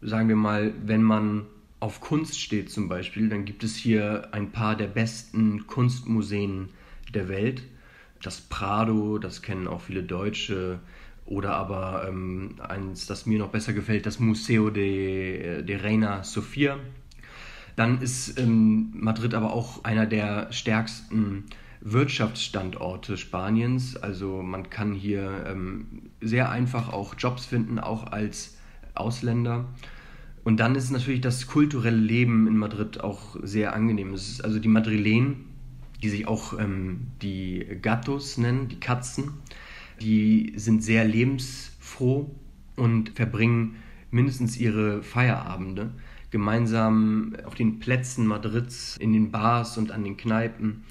Sagen 0.00 0.28
wir 0.28 0.36
mal, 0.36 0.74
wenn 0.84 1.02
man 1.02 1.46
auf 1.78 2.00
Kunst 2.00 2.40
steht 2.40 2.70
zum 2.70 2.88
Beispiel, 2.88 3.28
dann 3.28 3.44
gibt 3.44 3.62
es 3.62 3.76
hier 3.76 4.28
ein 4.32 4.50
paar 4.50 4.76
der 4.76 4.88
besten 4.88 5.68
Kunstmuseen 5.68 6.70
der 7.14 7.28
Welt. 7.28 7.62
Das 8.20 8.40
Prado, 8.40 9.18
das 9.18 9.42
kennen 9.42 9.68
auch 9.68 9.80
viele 9.80 10.02
Deutsche. 10.02 10.80
Oder 11.24 11.54
aber 11.54 12.08
ähm, 12.08 12.56
eins, 12.58 13.06
das 13.06 13.26
mir 13.26 13.38
noch 13.38 13.50
besser 13.50 13.72
gefällt, 13.72 14.06
das 14.06 14.18
Museo 14.18 14.70
de, 14.70 15.62
de 15.62 15.76
Reina 15.76 16.24
Sofia 16.24 16.80
dann 17.76 18.00
ist 18.00 18.38
ähm, 18.38 18.92
Madrid 18.94 19.34
aber 19.34 19.52
auch 19.52 19.84
einer 19.84 20.06
der 20.06 20.52
stärksten 20.52 21.44
Wirtschaftsstandorte 21.80 23.16
Spaniens. 23.16 23.96
Also 23.96 24.42
man 24.42 24.70
kann 24.70 24.94
hier 24.94 25.44
ähm, 25.46 26.10
sehr 26.20 26.50
einfach 26.50 26.92
auch 26.92 27.14
Jobs 27.18 27.46
finden, 27.46 27.78
auch 27.78 28.06
als 28.12 28.56
Ausländer. 28.94 29.66
Und 30.44 30.58
dann 30.58 30.74
ist 30.74 30.90
natürlich 30.90 31.20
das 31.20 31.46
kulturelle 31.46 31.96
Leben 31.96 32.46
in 32.46 32.56
Madrid 32.56 33.00
auch 33.00 33.36
sehr 33.42 33.74
angenehm. 33.74 34.12
Es 34.12 34.28
ist 34.28 34.44
also 34.44 34.58
die 34.58 34.68
Madrilen, 34.68 35.44
die 36.02 36.08
sich 36.08 36.26
auch 36.26 36.58
ähm, 36.58 37.08
die 37.22 37.64
Gatos 37.80 38.38
nennen, 38.38 38.68
die 38.68 38.80
Katzen, 38.80 39.30
die 40.00 40.52
sind 40.56 40.82
sehr 40.82 41.04
lebensfroh 41.04 42.30
und 42.76 43.10
verbringen 43.10 43.76
mindestens 44.10 44.56
ihre 44.56 45.02
Feierabende 45.02 45.92
gemeinsam 46.32 47.36
auf 47.44 47.54
den 47.54 47.78
Plätzen 47.78 48.26
Madrids, 48.26 48.96
in 48.96 49.12
den 49.12 49.30
Bars 49.30 49.78
und 49.78 49.92
an 49.92 50.02
den 50.02 50.16
Kneipen 50.16 50.82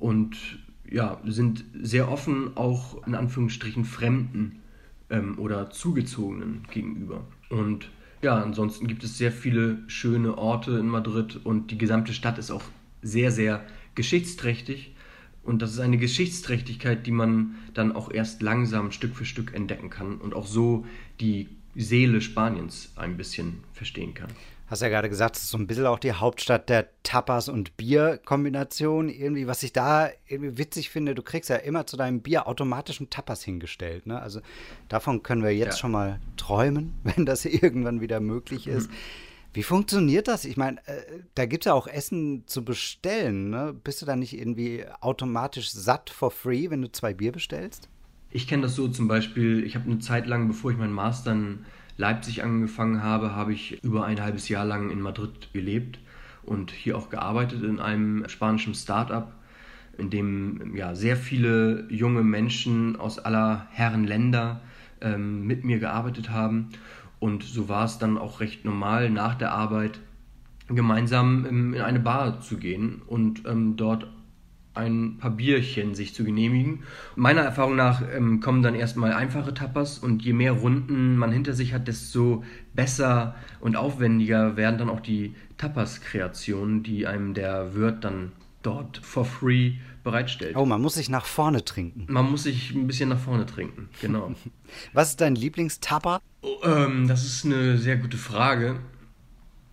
und 0.00 0.58
ja, 0.90 1.20
sind 1.24 1.64
sehr 1.80 2.10
offen 2.10 2.56
auch 2.56 3.06
in 3.06 3.14
Anführungsstrichen 3.14 3.84
Fremden 3.84 4.60
ähm, 5.10 5.38
oder 5.38 5.70
Zugezogenen 5.70 6.66
gegenüber. 6.70 7.24
Und 7.48 7.90
ja, 8.22 8.36
ansonsten 8.42 8.86
gibt 8.86 9.04
es 9.04 9.18
sehr 9.18 9.32
viele 9.32 9.78
schöne 9.86 10.36
Orte 10.36 10.72
in 10.72 10.88
Madrid 10.88 11.40
und 11.44 11.70
die 11.70 11.78
gesamte 11.78 12.12
Stadt 12.12 12.38
ist 12.38 12.50
auch 12.50 12.64
sehr, 13.02 13.30
sehr 13.30 13.64
geschichtsträchtig. 13.94 14.94
Und 15.42 15.60
das 15.60 15.72
ist 15.72 15.80
eine 15.80 15.98
Geschichtsträchtigkeit, 15.98 17.04
die 17.06 17.10
man 17.10 17.56
dann 17.74 17.92
auch 17.92 18.12
erst 18.12 18.42
langsam 18.42 18.92
Stück 18.92 19.16
für 19.16 19.24
Stück 19.24 19.54
entdecken 19.54 19.90
kann 19.90 20.18
und 20.18 20.34
auch 20.34 20.46
so 20.46 20.86
die 21.20 21.48
Seele 21.74 22.20
Spaniens 22.20 22.92
ein 22.96 23.16
bisschen 23.16 23.64
verstehen 23.72 24.14
kann. 24.14 24.30
Hast 24.72 24.80
ja 24.80 24.88
gerade 24.88 25.10
gesagt, 25.10 25.36
es 25.36 25.42
ist 25.42 25.50
so 25.50 25.58
ein 25.58 25.66
bisschen 25.66 25.84
auch 25.84 25.98
die 25.98 26.14
Hauptstadt 26.14 26.70
der 26.70 26.88
Tapas- 27.02 27.50
und 27.50 27.76
Bier-Kombination. 27.76 29.10
Irgendwie, 29.10 29.46
was 29.46 29.62
ich 29.62 29.74
da 29.74 30.08
irgendwie 30.26 30.56
witzig 30.56 30.88
finde, 30.88 31.14
du 31.14 31.22
kriegst 31.22 31.50
ja 31.50 31.56
immer 31.56 31.86
zu 31.86 31.98
deinem 31.98 32.22
Bier 32.22 32.48
automatischen 32.48 33.10
Tapas 33.10 33.42
hingestellt. 33.42 34.06
Ne? 34.06 34.18
Also 34.18 34.40
davon 34.88 35.22
können 35.22 35.42
wir 35.42 35.54
jetzt 35.54 35.74
ja. 35.74 35.76
schon 35.76 35.90
mal 35.90 36.20
träumen, 36.38 36.94
wenn 37.02 37.26
das 37.26 37.44
irgendwann 37.44 38.00
wieder 38.00 38.20
möglich 38.20 38.66
ist. 38.66 38.90
Mhm. 38.90 38.94
Wie 39.52 39.62
funktioniert 39.62 40.26
das? 40.26 40.46
Ich 40.46 40.56
meine, 40.56 40.78
äh, 40.86 41.02
da 41.34 41.44
gibt 41.44 41.64
es 41.64 41.66
ja 41.66 41.74
auch 41.74 41.86
Essen 41.86 42.44
zu 42.46 42.64
bestellen. 42.64 43.50
Ne? 43.50 43.74
Bist 43.84 44.00
du 44.00 44.06
da 44.06 44.16
nicht 44.16 44.32
irgendwie 44.32 44.86
automatisch 45.02 45.70
satt 45.70 46.08
for 46.08 46.30
free, 46.30 46.70
wenn 46.70 46.80
du 46.80 46.90
zwei 46.90 47.12
Bier 47.12 47.32
bestellst? 47.32 47.90
Ich 48.30 48.48
kenne 48.48 48.62
das 48.62 48.74
so 48.74 48.88
zum 48.88 49.06
Beispiel, 49.06 49.64
ich 49.64 49.74
habe 49.74 49.84
eine 49.84 49.98
Zeit 49.98 50.26
lang, 50.26 50.48
bevor 50.48 50.70
ich 50.70 50.78
meinen 50.78 50.94
Master 50.94 51.36
Leipzig 51.96 52.42
angefangen 52.42 53.02
habe, 53.02 53.34
habe 53.34 53.52
ich 53.52 53.82
über 53.82 54.04
ein 54.04 54.20
halbes 54.20 54.48
Jahr 54.48 54.64
lang 54.64 54.90
in 54.90 55.00
Madrid 55.00 55.52
gelebt 55.52 55.98
und 56.42 56.70
hier 56.70 56.96
auch 56.96 57.10
gearbeitet 57.10 57.62
in 57.62 57.78
einem 57.78 58.28
spanischen 58.28 58.74
Start-up, 58.74 59.32
in 59.98 60.10
dem 60.10 60.76
ja, 60.76 60.94
sehr 60.94 61.16
viele 61.16 61.86
junge 61.90 62.22
Menschen 62.22 62.96
aus 62.96 63.18
aller 63.18 63.66
Herren 63.70 64.04
Länder 64.04 64.60
ähm, 65.00 65.46
mit 65.46 65.64
mir 65.64 65.78
gearbeitet 65.78 66.30
haben. 66.30 66.70
Und 67.20 67.44
so 67.44 67.68
war 67.68 67.84
es 67.84 67.98
dann 67.98 68.18
auch 68.18 68.40
recht 68.40 68.64
normal, 68.64 69.10
nach 69.10 69.34
der 69.34 69.52
Arbeit 69.52 70.00
gemeinsam 70.68 71.44
in 71.44 71.80
eine 71.80 72.00
Bar 72.00 72.40
zu 72.40 72.56
gehen 72.56 73.02
und 73.06 73.46
ähm, 73.46 73.76
dort 73.76 74.06
ein 74.74 75.18
paar 75.18 75.30
Bierchen 75.30 75.94
sich 75.94 76.14
zu 76.14 76.24
genehmigen. 76.24 76.84
Meiner 77.14 77.42
Erfahrung 77.42 77.76
nach 77.76 78.02
ähm, 78.14 78.40
kommen 78.40 78.62
dann 78.62 78.74
erstmal 78.74 79.12
einfache 79.12 79.52
Tapas 79.52 79.98
und 79.98 80.22
je 80.22 80.32
mehr 80.32 80.52
Runden 80.52 81.16
man 81.16 81.30
hinter 81.32 81.52
sich 81.52 81.74
hat, 81.74 81.88
desto 81.88 82.42
besser 82.74 83.34
und 83.60 83.76
aufwendiger 83.76 84.56
werden 84.56 84.78
dann 84.78 84.88
auch 84.88 85.00
die 85.00 85.34
Tapas-Kreationen, 85.58 86.82
die 86.82 87.06
einem 87.06 87.34
der 87.34 87.74
Wirt 87.74 88.04
dann 88.04 88.32
dort 88.62 88.98
for 88.98 89.24
free 89.24 89.74
bereitstellt. 90.04 90.56
Oh, 90.56 90.64
man 90.64 90.80
muss 90.80 90.94
sich 90.94 91.08
nach 91.08 91.26
vorne 91.26 91.64
trinken. 91.64 92.06
Man 92.08 92.30
muss 92.30 92.44
sich 92.44 92.72
ein 92.72 92.86
bisschen 92.86 93.08
nach 93.08 93.18
vorne 93.18 93.46
trinken, 93.46 93.88
genau. 94.00 94.34
Was 94.92 95.10
ist 95.10 95.20
dein 95.20 95.34
Lieblingstapa? 95.34 96.20
Oh, 96.42 96.56
ähm, 96.64 97.06
das 97.08 97.24
ist 97.24 97.44
eine 97.44 97.78
sehr 97.78 97.96
gute 97.96 98.16
Frage. 98.16 98.80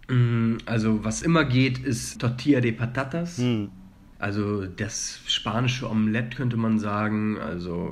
Mm, 0.08 0.58
also, 0.66 1.04
was 1.04 1.22
immer 1.22 1.46
geht, 1.46 1.80
ist 1.80 2.20
Tortilla 2.20 2.62
de 2.62 2.72
Patatas. 2.72 3.38
Hm. 3.38 3.70
Also, 4.20 4.66
das 4.66 5.20
spanische 5.26 5.90
Omelette 5.90 6.38
könnte 6.38 6.58
man 6.58 6.78
sagen. 6.78 7.40
Also, 7.40 7.92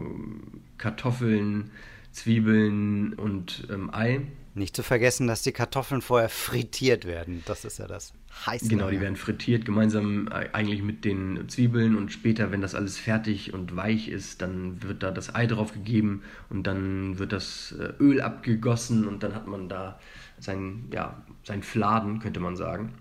Kartoffeln, 0.77 1.72
Zwiebeln 2.12 3.13
und 3.13 3.67
ähm, 3.72 3.89
Ei. 3.93 4.22
Nicht 4.53 4.75
zu 4.75 4.81
vergessen, 4.81 5.27
dass 5.27 5.43
die 5.43 5.51
Kartoffeln 5.51 6.01
vorher 6.01 6.29
frittiert 6.29 7.05
werden. 7.05 7.43
Das 7.46 7.63
ist 7.63 7.77
ja 7.77 7.88
das 7.88 8.13
heiße. 8.46 8.67
Genau, 8.67 8.89
die 8.89 9.00
werden 9.00 9.15
frittiert 9.15 9.65
gemeinsam 9.65 10.27
äh, 10.27 10.50
eigentlich 10.53 10.81
mit 10.81 11.05
den 11.05 11.48
Zwiebeln 11.48 11.96
und 11.96 12.12
später, 12.12 12.51
wenn 12.51 12.62
das 12.62 12.74
alles 12.74 12.98
fertig 12.98 13.53
und 13.53 13.75
weich 13.75 14.07
ist, 14.07 14.41
dann 14.41 14.81
wird 14.81 15.03
da 15.03 15.12
das 15.12 15.34
Ei 15.34 15.46
drauf 15.46 15.74
gegeben 15.74 16.24
und 16.50 16.65
dann 16.65 17.19
wird 17.19 17.34
das 17.34 17.75
äh, 17.79 17.93
Öl 18.00 18.19
abgegossen 18.19 19.07
und 19.07 19.24
dann 19.24 19.36
hat 19.36 19.48
man 19.48 19.69
da 19.69 20.00
sein, 20.39 20.86
ja, 20.91 21.24
sein 21.43 21.62
Fladen, 21.62 22.19
könnte 22.19 22.39
man 22.39 22.55
sagen. 22.55 22.93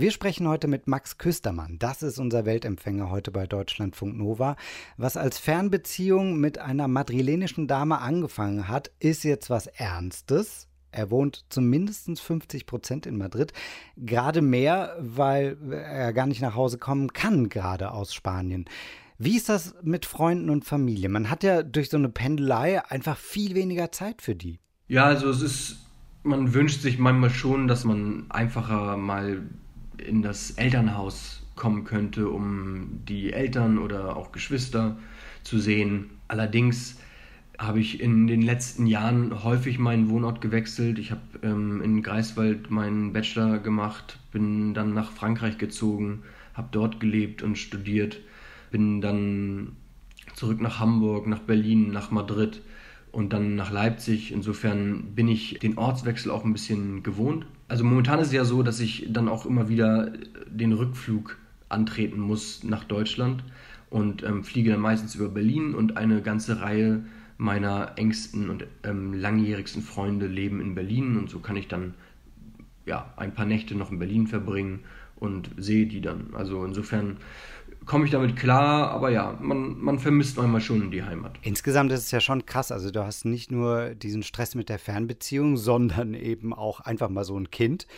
Wir 0.00 0.12
sprechen 0.12 0.48
heute 0.48 0.66
mit 0.66 0.88
Max 0.88 1.18
Küstermann. 1.18 1.76
Das 1.78 2.02
ist 2.02 2.18
unser 2.18 2.46
Weltempfänger 2.46 3.10
heute 3.10 3.30
bei 3.30 3.46
Deutschlandfunk 3.46 4.16
Nova. 4.16 4.56
Was 4.96 5.18
als 5.18 5.36
Fernbeziehung 5.36 6.40
mit 6.40 6.56
einer 6.56 6.88
madrilenischen 6.88 7.66
Dame 7.66 8.00
angefangen 8.00 8.66
hat, 8.66 8.90
ist 8.98 9.24
jetzt 9.24 9.50
was 9.50 9.66
Ernstes. 9.66 10.68
Er 10.90 11.10
wohnt 11.10 11.44
zumindest 11.50 12.18
50 12.18 12.64
Prozent 12.64 13.04
in 13.04 13.18
Madrid. 13.18 13.52
Gerade 13.98 14.40
mehr, 14.40 14.96
weil 15.00 15.58
er 15.70 16.14
gar 16.14 16.26
nicht 16.26 16.40
nach 16.40 16.54
Hause 16.54 16.78
kommen 16.78 17.12
kann, 17.12 17.50
gerade 17.50 17.90
aus 17.90 18.14
Spanien. 18.14 18.64
Wie 19.18 19.36
ist 19.36 19.50
das 19.50 19.74
mit 19.82 20.06
Freunden 20.06 20.48
und 20.48 20.64
Familie? 20.64 21.10
Man 21.10 21.28
hat 21.28 21.42
ja 21.42 21.62
durch 21.62 21.90
so 21.90 21.98
eine 21.98 22.08
Pendelei 22.08 22.82
einfach 22.90 23.18
viel 23.18 23.54
weniger 23.54 23.92
Zeit 23.92 24.22
für 24.22 24.34
die. 24.34 24.60
Ja, 24.88 25.04
also 25.04 25.28
es 25.28 25.42
ist, 25.42 25.76
man 26.22 26.54
wünscht 26.54 26.80
sich 26.80 26.98
manchmal 26.98 27.28
schon, 27.28 27.68
dass 27.68 27.84
man 27.84 28.30
einfacher 28.30 28.96
mal 28.96 29.42
in 30.06 30.22
das 30.22 30.52
Elternhaus 30.52 31.42
kommen 31.56 31.84
könnte, 31.84 32.28
um 32.28 33.00
die 33.08 33.32
Eltern 33.32 33.78
oder 33.78 34.16
auch 34.16 34.32
Geschwister 34.32 34.96
zu 35.42 35.58
sehen. 35.58 36.10
Allerdings 36.28 36.98
habe 37.58 37.80
ich 37.80 38.00
in 38.00 38.26
den 38.26 38.40
letzten 38.40 38.86
Jahren 38.86 39.44
häufig 39.44 39.78
meinen 39.78 40.08
Wohnort 40.08 40.40
gewechselt. 40.40 40.98
Ich 40.98 41.10
habe 41.10 41.20
ähm, 41.42 41.82
in 41.82 42.02
Greifswald 42.02 42.70
meinen 42.70 43.12
Bachelor 43.12 43.58
gemacht, 43.58 44.18
bin 44.32 44.72
dann 44.72 44.94
nach 44.94 45.10
Frankreich 45.10 45.58
gezogen, 45.58 46.22
habe 46.54 46.68
dort 46.72 47.00
gelebt 47.00 47.42
und 47.42 47.58
studiert, 47.58 48.20
bin 48.70 49.02
dann 49.02 49.76
zurück 50.34 50.62
nach 50.62 50.80
Hamburg, 50.80 51.26
nach 51.26 51.40
Berlin, 51.40 51.90
nach 51.90 52.10
Madrid 52.10 52.62
und 53.12 53.34
dann 53.34 53.56
nach 53.56 53.70
Leipzig. 53.70 54.32
Insofern 54.32 55.14
bin 55.14 55.28
ich 55.28 55.58
den 55.58 55.76
Ortswechsel 55.76 56.30
auch 56.30 56.44
ein 56.44 56.54
bisschen 56.54 57.02
gewohnt. 57.02 57.44
Also 57.70 57.84
momentan 57.84 58.18
ist 58.18 58.28
es 58.28 58.32
ja 58.32 58.44
so, 58.44 58.64
dass 58.64 58.80
ich 58.80 59.06
dann 59.10 59.28
auch 59.28 59.46
immer 59.46 59.68
wieder 59.68 60.12
den 60.48 60.72
Rückflug 60.72 61.38
antreten 61.68 62.18
muss 62.18 62.64
nach 62.64 62.82
Deutschland 62.82 63.44
und 63.90 64.24
ähm, 64.24 64.42
fliege 64.42 64.72
dann 64.72 64.80
meistens 64.80 65.14
über 65.14 65.28
Berlin 65.28 65.76
und 65.76 65.96
eine 65.96 66.20
ganze 66.20 66.60
Reihe 66.60 67.04
meiner 67.38 67.92
engsten 67.94 68.50
und 68.50 68.66
ähm, 68.82 69.14
langjährigsten 69.14 69.82
Freunde 69.82 70.26
leben 70.26 70.60
in 70.60 70.74
Berlin 70.74 71.16
und 71.16 71.30
so 71.30 71.38
kann 71.38 71.54
ich 71.54 71.68
dann 71.68 71.94
ja, 72.86 73.14
ein 73.16 73.34
paar 73.34 73.46
Nächte 73.46 73.76
noch 73.76 73.92
in 73.92 74.00
Berlin 74.00 74.26
verbringen 74.26 74.80
und 75.14 75.50
sehe 75.56 75.86
die 75.86 76.00
dann. 76.00 76.30
Also 76.32 76.64
insofern 76.64 77.18
komme 77.90 78.04
ich 78.04 78.12
damit 78.12 78.36
klar, 78.36 78.92
aber 78.92 79.10
ja, 79.10 79.36
man, 79.40 79.76
man 79.80 79.98
vermisst 79.98 80.36
manchmal 80.36 80.60
schon 80.60 80.92
die 80.92 81.02
Heimat. 81.02 81.40
Insgesamt 81.42 81.90
ist 81.90 82.04
es 82.04 82.10
ja 82.12 82.20
schon 82.20 82.46
krass. 82.46 82.70
Also 82.70 82.92
du 82.92 83.04
hast 83.04 83.24
nicht 83.24 83.50
nur 83.50 83.96
diesen 83.96 84.22
Stress 84.22 84.54
mit 84.54 84.68
der 84.68 84.78
Fernbeziehung, 84.78 85.56
sondern 85.56 86.14
eben 86.14 86.54
auch 86.54 86.78
einfach 86.78 87.08
mal 87.08 87.24
so 87.24 87.36
ein 87.36 87.50
Kind. 87.50 87.88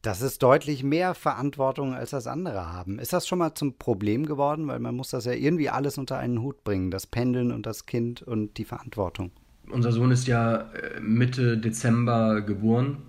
Das 0.00 0.22
ist 0.22 0.42
deutlich 0.42 0.82
mehr 0.82 1.14
Verantwortung 1.14 1.92
als 1.92 2.10
das 2.10 2.26
andere 2.26 2.72
haben. 2.72 2.98
Ist 2.98 3.12
das 3.12 3.28
schon 3.28 3.40
mal 3.40 3.52
zum 3.52 3.74
Problem 3.74 4.24
geworden? 4.24 4.68
Weil 4.68 4.78
man 4.78 4.96
muss 4.96 5.10
das 5.10 5.26
ja 5.26 5.32
irgendwie 5.32 5.68
alles 5.68 5.98
unter 5.98 6.16
einen 6.16 6.40
Hut 6.40 6.64
bringen. 6.64 6.90
Das 6.90 7.06
Pendeln 7.06 7.52
und 7.52 7.66
das 7.66 7.84
Kind 7.84 8.22
und 8.22 8.56
die 8.56 8.64
Verantwortung. 8.64 9.32
Unser 9.68 9.92
Sohn 9.92 10.12
ist 10.12 10.26
ja 10.26 10.62
äh, 10.72 10.98
Mitte 10.98 11.58
Dezember 11.58 12.40
geboren. 12.40 13.02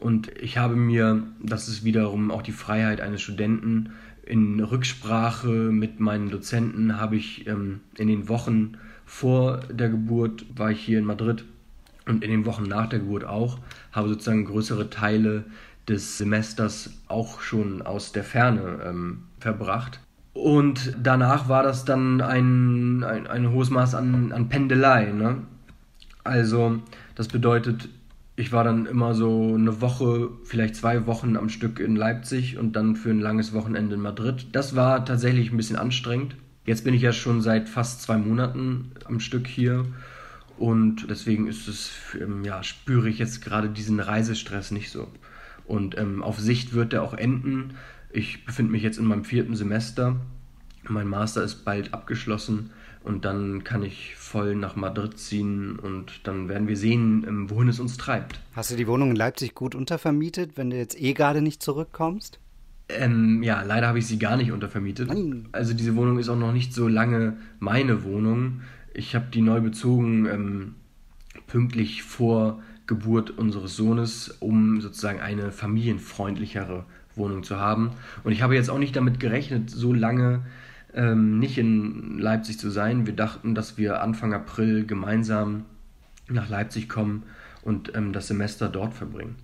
Und 0.00 0.30
ich 0.38 0.58
habe 0.58 0.76
mir, 0.76 1.22
das 1.42 1.66
ist 1.66 1.82
wiederum 1.82 2.30
auch 2.30 2.42
die 2.42 2.52
Freiheit 2.52 3.00
eines 3.00 3.22
Studenten, 3.22 3.94
in 4.28 4.60
Rücksprache 4.60 5.48
mit 5.48 6.00
meinen 6.00 6.30
Dozenten 6.30 7.00
habe 7.00 7.16
ich 7.16 7.46
ähm, 7.46 7.80
in 7.96 8.08
den 8.08 8.28
Wochen 8.28 8.76
vor 9.06 9.60
der 9.70 9.88
Geburt 9.88 10.44
war 10.54 10.70
ich 10.70 10.80
hier 10.80 10.98
in 10.98 11.06
Madrid 11.06 11.44
und 12.06 12.22
in 12.22 12.30
den 12.30 12.44
Wochen 12.44 12.64
nach 12.64 12.88
der 12.88 12.98
Geburt 12.98 13.24
auch, 13.24 13.58
habe 13.90 14.08
sozusagen 14.08 14.44
größere 14.44 14.90
Teile 14.90 15.44
des 15.88 16.18
Semesters 16.18 16.90
auch 17.08 17.40
schon 17.40 17.80
aus 17.80 18.12
der 18.12 18.22
Ferne 18.22 18.80
ähm, 18.84 19.24
verbracht. 19.40 20.00
Und 20.34 20.94
danach 21.02 21.48
war 21.48 21.62
das 21.62 21.86
dann 21.86 22.20
ein, 22.20 23.02
ein, 23.02 23.26
ein 23.26 23.50
hohes 23.50 23.70
Maß 23.70 23.94
an, 23.94 24.32
an 24.32 24.50
Pendelei. 24.50 25.06
Ne? 25.06 25.38
Also 26.22 26.80
das 27.14 27.28
bedeutet, 27.28 27.88
ich 28.38 28.52
war 28.52 28.62
dann 28.62 28.86
immer 28.86 29.14
so 29.14 29.52
eine 29.56 29.80
Woche, 29.80 30.30
vielleicht 30.44 30.76
zwei 30.76 31.06
Wochen 31.06 31.36
am 31.36 31.48
Stück 31.48 31.80
in 31.80 31.96
Leipzig 31.96 32.56
und 32.56 32.76
dann 32.76 32.94
für 32.94 33.10
ein 33.10 33.18
langes 33.18 33.52
Wochenende 33.52 33.96
in 33.96 34.00
Madrid. 34.00 34.46
Das 34.52 34.76
war 34.76 35.04
tatsächlich 35.04 35.50
ein 35.50 35.56
bisschen 35.56 35.74
anstrengend. 35.74 36.36
Jetzt 36.64 36.84
bin 36.84 36.94
ich 36.94 37.02
ja 37.02 37.12
schon 37.12 37.40
seit 37.40 37.68
fast 37.68 38.00
zwei 38.00 38.16
Monaten 38.16 38.92
am 39.06 39.18
Stück 39.18 39.48
hier 39.48 39.86
und 40.56 41.10
deswegen 41.10 41.48
ist 41.48 41.66
es, 41.66 41.90
ähm, 42.20 42.44
ja, 42.44 42.62
spüre 42.62 43.08
ich 43.08 43.18
jetzt 43.18 43.42
gerade 43.42 43.70
diesen 43.70 43.98
Reisestress 43.98 44.70
nicht 44.70 44.92
so. 44.92 45.08
Und 45.66 45.98
ähm, 45.98 46.22
auf 46.22 46.38
Sicht 46.38 46.74
wird 46.74 46.92
er 46.92 47.02
auch 47.02 47.14
enden. 47.14 47.74
Ich 48.12 48.44
befinde 48.44 48.70
mich 48.70 48.84
jetzt 48.84 49.00
in 49.00 49.04
meinem 49.06 49.24
vierten 49.24 49.56
Semester. 49.56 50.14
Mein 50.88 51.08
Master 51.08 51.42
ist 51.42 51.64
bald 51.64 51.94
abgeschlossen 51.94 52.70
Und 53.04 53.24
dann 53.24 53.64
kann 53.64 53.82
ich 53.82 54.16
voll 54.16 54.54
nach 54.54 54.76
Madrid 54.76 55.18
ziehen 55.18 55.78
und 55.78 56.26
dann 56.26 56.48
werden 56.48 56.68
wir 56.68 56.76
sehen, 56.76 57.24
ähm, 57.26 57.48
wohin 57.48 57.68
es 57.68 57.80
uns 57.80 57.96
treibt. 57.96 58.40
Hast 58.54 58.70
du 58.70 58.76
die 58.76 58.86
Wohnung 58.86 59.10
in 59.10 59.16
Leipzig 59.16 59.54
gut 59.54 59.74
untervermietet, 59.74 60.52
wenn 60.56 60.70
du 60.70 60.76
jetzt 60.76 61.00
eh 61.00 61.14
gerade 61.14 61.40
nicht 61.40 61.62
zurückkommst? 61.62 62.38
Ähm, 62.90 63.42
ja, 63.42 63.62
leider 63.62 63.88
habe 63.88 63.98
ich 63.98 64.06
sie 64.06 64.18
gar 64.18 64.36
nicht 64.36 64.52
untervermietet. 64.52 65.08
Nein. 65.08 65.48
Also 65.52 65.74
diese 65.74 65.94
Wohnung 65.96 66.18
ist 66.18 66.28
auch 66.28 66.36
noch 66.36 66.52
nicht 66.52 66.74
so 66.74 66.88
lange 66.88 67.36
meine 67.58 68.02
Wohnung. 68.04 68.62
Ich 68.94 69.14
habe 69.14 69.26
die 69.32 69.42
neu 69.42 69.60
bezogen, 69.60 70.26
ähm, 70.26 70.74
pünktlich 71.46 72.02
vor 72.02 72.62
Geburt 72.86 73.30
unseres 73.30 73.76
Sohnes, 73.76 74.36
um 74.40 74.80
sozusagen 74.80 75.20
eine 75.20 75.52
familienfreundlichere 75.52 76.84
Wohnung 77.14 77.42
zu 77.42 77.56
haben. 77.58 77.90
Und 78.24 78.32
ich 78.32 78.42
habe 78.42 78.54
jetzt 78.54 78.70
auch 78.70 78.78
nicht 78.78 78.96
damit 78.96 79.20
gerechnet, 79.20 79.70
so 79.70 79.92
lange 79.92 80.42
ähm, 80.94 81.38
nicht 81.38 81.58
in 81.58 82.18
Leipzig 82.18 82.58
zu 82.58 82.70
sein. 82.70 83.06
Wir 83.06 83.14
dachten, 83.14 83.54
dass 83.54 83.78
wir 83.78 84.02
Anfang 84.02 84.32
April 84.32 84.86
gemeinsam 84.86 85.64
nach 86.28 86.48
Leipzig 86.48 86.88
kommen 86.88 87.24
und 87.62 87.94
ähm, 87.94 88.12
das 88.12 88.28
Semester 88.28 88.68
dort 88.68 88.94
verbringen. 88.94 89.36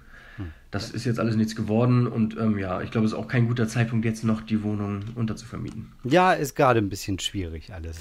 Das 0.70 0.90
ist 0.90 1.04
jetzt 1.04 1.20
alles 1.20 1.36
nichts 1.36 1.54
geworden 1.54 2.08
und 2.08 2.36
ähm, 2.36 2.58
ja, 2.58 2.82
ich 2.82 2.90
glaube, 2.90 3.06
es 3.06 3.12
ist 3.12 3.18
auch 3.18 3.28
kein 3.28 3.46
guter 3.46 3.68
Zeitpunkt, 3.68 4.04
jetzt 4.04 4.24
noch 4.24 4.40
die 4.40 4.64
Wohnung 4.64 5.02
unterzuvermieten. 5.14 5.92
Ja, 6.02 6.32
ist 6.32 6.56
gerade 6.56 6.80
ein 6.80 6.88
bisschen 6.88 7.20
schwierig 7.20 7.72
alles. 7.72 7.96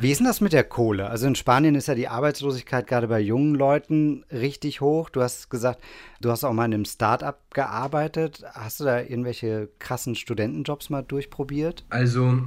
Wie 0.00 0.10
ist 0.10 0.18
denn 0.18 0.26
das 0.26 0.40
mit 0.40 0.54
der 0.54 0.64
Kohle? 0.64 1.10
Also 1.10 1.26
in 1.26 1.34
Spanien 1.34 1.74
ist 1.74 1.88
ja 1.88 1.94
die 1.94 2.08
Arbeitslosigkeit 2.08 2.86
gerade 2.86 3.08
bei 3.08 3.20
jungen 3.20 3.54
Leuten 3.54 4.24
richtig 4.32 4.80
hoch. 4.80 5.10
Du 5.10 5.20
hast 5.20 5.50
gesagt, 5.50 5.82
du 6.22 6.30
hast 6.30 6.42
auch 6.42 6.54
mal 6.54 6.64
in 6.64 6.72
einem 6.72 6.84
Start-up 6.86 7.52
gearbeitet. 7.52 8.44
Hast 8.54 8.80
du 8.80 8.84
da 8.84 9.00
irgendwelche 9.00 9.68
krassen 9.78 10.14
Studentenjobs 10.14 10.88
mal 10.88 11.02
durchprobiert? 11.02 11.84
Also 11.90 12.42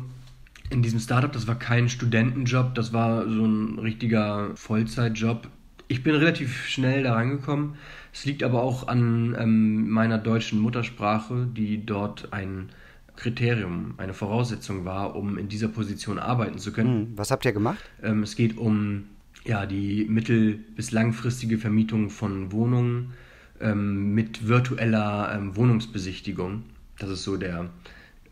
in 0.71 0.81
diesem 0.81 0.99
Startup, 0.99 1.31
das 1.31 1.45
war 1.47 1.59
kein 1.59 1.89
Studentenjob, 1.89 2.73
das 2.73 2.91
war 2.91 3.29
so 3.29 3.45
ein 3.45 3.77
richtiger 3.77 4.55
Vollzeitjob. 4.55 5.47
Ich 5.87 6.01
bin 6.01 6.15
relativ 6.15 6.65
schnell 6.65 7.03
da 7.03 7.13
rangekommen. 7.13 7.75
Es 8.13 8.25
liegt 8.25 8.43
aber 8.43 8.61
auch 8.61 8.87
an 8.87 9.35
ähm, 9.39 9.89
meiner 9.89 10.19
deutschen 10.19 10.59
Muttersprache, 10.59 11.47
die 11.51 11.83
dort 11.83 12.31
ein 12.31 12.69
Kriterium, 13.15 13.95
eine 13.97 14.13
Voraussetzung 14.13 14.85
war, 14.85 15.15
um 15.15 15.37
in 15.37 15.47
dieser 15.47 15.67
Position 15.67 16.19
arbeiten 16.19 16.59
zu 16.59 16.71
können. 16.71 17.07
Hm, 17.07 17.17
was 17.17 17.31
habt 17.31 17.43
ihr 17.45 17.53
gemacht? 17.53 17.79
Ähm, 18.03 18.23
es 18.23 18.35
geht 18.35 18.57
um 18.57 19.05
ja, 19.45 19.65
die 19.65 20.05
mittel- 20.05 20.59
bis 20.75 20.91
langfristige 20.91 21.57
Vermietung 21.57 22.09
von 22.09 22.51
Wohnungen 22.51 23.13
ähm, 23.59 24.13
mit 24.13 24.47
virtueller 24.47 25.33
ähm, 25.35 25.55
Wohnungsbesichtigung. 25.55 26.63
Das 26.99 27.09
ist 27.09 27.23
so 27.23 27.37
der, 27.37 27.69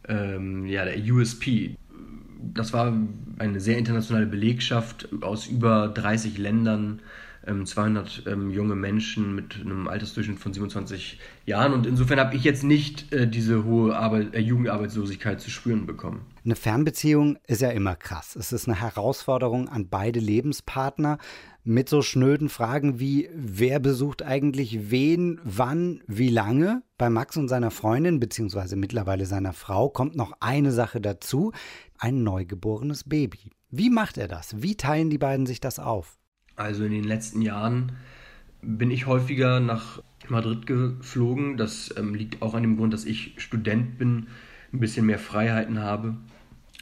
ähm, 0.07 0.65
ja, 0.65 0.85
der 0.85 0.97
USP. 1.11 1.75
Das 2.53 2.71
war 2.73 2.95
eine 3.39 3.59
sehr 3.59 3.77
internationale 3.77 4.27
Belegschaft 4.27 5.09
aus 5.21 5.47
über 5.47 5.87
30 5.89 6.37
Ländern 6.37 7.01
200 7.45 8.23
ähm, 8.25 8.33
ähm, 8.33 8.49
junge 8.51 8.75
Menschen 8.75 9.33
mit 9.33 9.55
einem 9.61 9.87
Altersdurchschnitt 9.87 10.39
von 10.39 10.53
27 10.53 11.19
Jahren. 11.45 11.73
Und 11.73 11.87
insofern 11.87 12.19
habe 12.19 12.35
ich 12.35 12.43
jetzt 12.43 12.63
nicht 12.63 13.11
äh, 13.13 13.27
diese 13.27 13.63
hohe 13.63 13.95
Arbeit, 13.95 14.35
äh, 14.35 14.39
Jugendarbeitslosigkeit 14.39 15.41
zu 15.41 15.49
spüren 15.49 15.85
bekommen. 15.85 16.21
Eine 16.45 16.55
Fernbeziehung 16.55 17.37
ist 17.47 17.61
ja 17.61 17.69
immer 17.69 17.95
krass. 17.95 18.35
Es 18.35 18.51
ist 18.51 18.67
eine 18.67 18.79
Herausforderung 18.79 19.69
an 19.69 19.89
beide 19.89 20.19
Lebenspartner 20.19 21.17
mit 21.63 21.89
so 21.89 22.01
schnöden 22.01 22.49
Fragen 22.49 22.99
wie, 22.99 23.29
wer 23.33 23.79
besucht 23.79 24.23
eigentlich 24.23 24.91
wen, 24.91 25.39
wann, 25.43 26.01
wie 26.07 26.29
lange? 26.29 26.83
Bei 26.97 27.09
Max 27.09 27.37
und 27.37 27.47
seiner 27.47 27.71
Freundin, 27.71 28.19
beziehungsweise 28.19 28.75
mittlerweile 28.75 29.25
seiner 29.25 29.53
Frau, 29.53 29.89
kommt 29.89 30.15
noch 30.15 30.33
eine 30.39 30.71
Sache 30.71 31.01
dazu, 31.01 31.51
ein 31.97 32.23
neugeborenes 32.23 33.03
Baby. 33.03 33.51
Wie 33.69 33.89
macht 33.89 34.17
er 34.17 34.27
das? 34.27 34.61
Wie 34.61 34.75
teilen 34.75 35.09
die 35.09 35.17
beiden 35.17 35.45
sich 35.45 35.59
das 35.59 35.79
auf? 35.79 36.17
Also 36.61 36.85
in 36.85 36.91
den 36.91 37.03
letzten 37.03 37.41
Jahren 37.41 37.93
bin 38.61 38.91
ich 38.91 39.07
häufiger 39.07 39.59
nach 39.59 40.01
Madrid 40.29 40.67
geflogen. 40.67 41.57
Das 41.57 41.93
ähm, 41.97 42.13
liegt 42.13 42.41
auch 42.43 42.53
an 42.53 42.61
dem 42.61 42.77
Grund, 42.77 42.93
dass 42.93 43.05
ich 43.05 43.33
Student 43.37 43.97
bin, 43.97 44.27
ein 44.71 44.79
bisschen 44.79 45.07
mehr 45.07 45.17
Freiheiten 45.17 45.79
habe, 45.79 46.15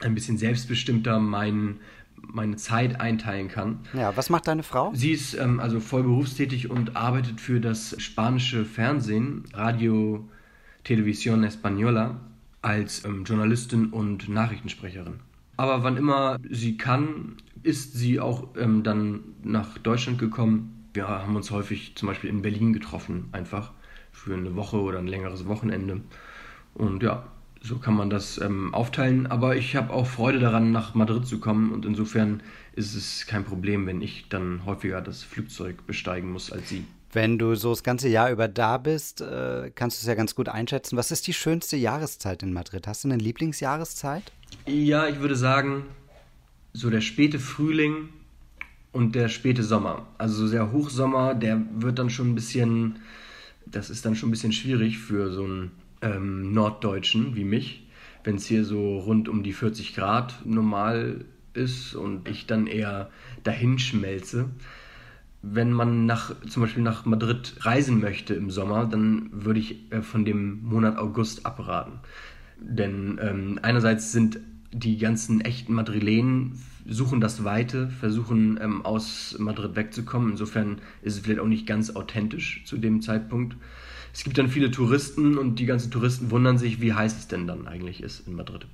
ein 0.01 0.13
bisschen 0.13 0.37
selbstbestimmter 0.37 1.21
mein, 1.21 1.77
meine 2.17 2.57
Zeit 2.57 2.99
einteilen 2.99 3.47
kann. 3.47 3.79
Ja, 3.93 4.15
was 4.17 4.29
macht 4.29 4.47
deine 4.47 4.63
Frau? 4.63 4.91
Sie 4.93 5.11
ist 5.11 5.33
ähm, 5.35 5.61
also 5.61 5.79
voll 5.79 6.03
berufstätig 6.03 6.69
und 6.69 6.97
arbeitet 6.97 7.39
für 7.39 7.61
das 7.61 7.95
spanische 8.01 8.65
Fernsehen, 8.65 9.45
Radio 9.53 10.27
Televisión 10.83 11.45
Española, 11.45 12.17
als 12.61 13.05
ähm, 13.05 13.23
Journalistin 13.23 13.87
und 13.87 14.27
Nachrichtensprecherin. 14.27 15.21
Aber 15.59 15.83
wann 15.83 15.97
immer 15.97 16.37
sie 16.49 16.77
kann, 16.77 17.35
ist 17.63 17.91
sie 17.91 18.21
auch 18.21 18.47
ähm, 18.55 18.81
dann 18.81 19.35
nach 19.43 19.77
Deutschland 19.77 20.17
gekommen. 20.17 20.87
Wir 20.93 21.09
haben 21.09 21.35
uns 21.35 21.51
häufig 21.51 21.97
zum 21.97 22.07
Beispiel 22.07 22.29
in 22.29 22.41
Berlin 22.41 22.71
getroffen, 22.71 23.27
einfach 23.33 23.73
für 24.13 24.33
eine 24.35 24.55
Woche 24.55 24.77
oder 24.77 24.99
ein 24.99 25.07
längeres 25.07 25.49
Wochenende. 25.49 25.99
Und 26.75 27.03
ja, 27.03 27.25
so 27.61 27.77
kann 27.77 27.93
man 27.93 28.09
das 28.09 28.39
ähm, 28.39 28.73
aufteilen. 28.73 29.27
Aber 29.27 29.57
ich 29.57 29.75
habe 29.75 29.91
auch 29.91 30.07
Freude 30.07 30.39
daran, 30.39 30.71
nach 30.71 30.95
Madrid 30.95 31.27
zu 31.27 31.41
kommen. 31.41 31.73
Und 31.73 31.85
insofern 31.85 32.41
ist 32.77 32.95
es 32.95 33.27
kein 33.27 33.43
Problem, 33.43 33.85
wenn 33.85 34.01
ich 34.01 34.29
dann 34.29 34.63
häufiger 34.63 35.01
das 35.01 35.23
Flugzeug 35.23 35.85
besteigen 35.85 36.31
muss 36.31 36.53
als 36.53 36.69
sie. 36.69 36.85
Wenn 37.11 37.37
du 37.37 37.55
so 37.55 37.71
das 37.71 37.83
ganze 37.83 38.07
Jahr 38.07 38.31
über 38.31 38.47
da 38.47 38.77
bist, 38.77 39.19
äh, 39.19 39.71
kannst 39.75 39.97
du 39.97 40.03
es 40.03 40.07
ja 40.07 40.15
ganz 40.15 40.35
gut 40.35 40.47
einschätzen. 40.47 40.95
Was 40.95 41.11
ist 41.11 41.27
die 41.27 41.33
schönste 41.33 41.75
Jahreszeit 41.75 42.43
in 42.43 42.53
Madrid? 42.53 42.87
Hast 42.87 43.03
du 43.03 43.09
eine 43.09 43.17
Lieblingsjahreszeit? 43.17 44.31
Ja, 44.65 45.07
ich 45.07 45.19
würde 45.19 45.35
sagen, 45.35 45.83
so 46.73 46.89
der 46.89 47.01
späte 47.01 47.39
Frühling 47.39 48.09
und 48.91 49.15
der 49.15 49.29
späte 49.29 49.63
Sommer. 49.63 50.07
Also 50.17 50.45
so 50.45 50.51
der 50.51 50.71
Hochsommer, 50.71 51.35
der 51.35 51.61
wird 51.77 51.99
dann 51.99 52.09
schon 52.09 52.31
ein 52.31 52.35
bisschen, 52.35 52.99
das 53.65 53.89
ist 53.89 54.05
dann 54.05 54.15
schon 54.15 54.29
ein 54.29 54.31
bisschen 54.31 54.53
schwierig 54.53 54.99
für 54.99 55.31
so 55.31 55.43
einen 55.43 55.71
ähm, 56.01 56.53
Norddeutschen 56.53 57.35
wie 57.35 57.43
mich, 57.43 57.87
wenn 58.23 58.35
es 58.35 58.45
hier 58.45 58.65
so 58.65 58.99
rund 58.99 59.29
um 59.29 59.43
die 59.43 59.53
40 59.53 59.95
Grad 59.95 60.45
normal 60.45 61.25
ist 61.53 61.95
und 61.95 62.27
ich 62.27 62.45
dann 62.45 62.67
eher 62.67 63.09
dahin 63.43 63.79
schmelze. 63.79 64.49
Wenn 65.41 65.71
man 65.71 66.05
nach, 66.05 66.35
zum 66.47 66.63
Beispiel 66.63 66.83
nach 66.83 67.05
Madrid 67.05 67.55
reisen 67.61 67.99
möchte 67.99 68.33
im 68.33 68.51
Sommer, 68.51 68.85
dann 68.85 69.29
würde 69.31 69.59
ich 69.59 69.91
äh, 69.91 70.01
von 70.01 70.25
dem 70.25 70.63
Monat 70.63 70.97
August 70.97 71.45
abraten. 71.45 71.99
Denn 72.61 73.19
ähm, 73.21 73.59
einerseits 73.61 74.11
sind 74.11 74.39
die 74.71 74.97
ganzen 74.97 75.41
echten 75.41 75.73
Madrilenen 75.73 76.59
suchen 76.87 77.21
das 77.21 77.43
Weite, 77.43 77.89
versuchen 77.89 78.59
ähm, 78.61 78.85
aus 78.85 79.35
Madrid 79.39 79.75
wegzukommen. 79.75 80.31
Insofern 80.31 80.79
ist 81.01 81.15
es 81.15 81.19
vielleicht 81.21 81.39
auch 81.39 81.47
nicht 81.47 81.67
ganz 81.67 81.95
authentisch 81.95 82.63
zu 82.65 82.77
dem 82.77 83.01
Zeitpunkt. 83.01 83.55
Es 84.13 84.23
gibt 84.23 84.37
dann 84.37 84.49
viele 84.49 84.71
Touristen 84.71 85.37
und 85.37 85.59
die 85.59 85.65
ganzen 85.65 85.91
Touristen 85.91 86.31
wundern 86.31 86.57
sich, 86.57 86.81
wie 86.81 86.93
heiß 86.93 87.17
es 87.17 87.27
denn 87.27 87.47
dann 87.47 87.67
eigentlich 87.67 88.01
ist 88.01 88.27
in 88.27 88.35
Madrid. 88.35 88.65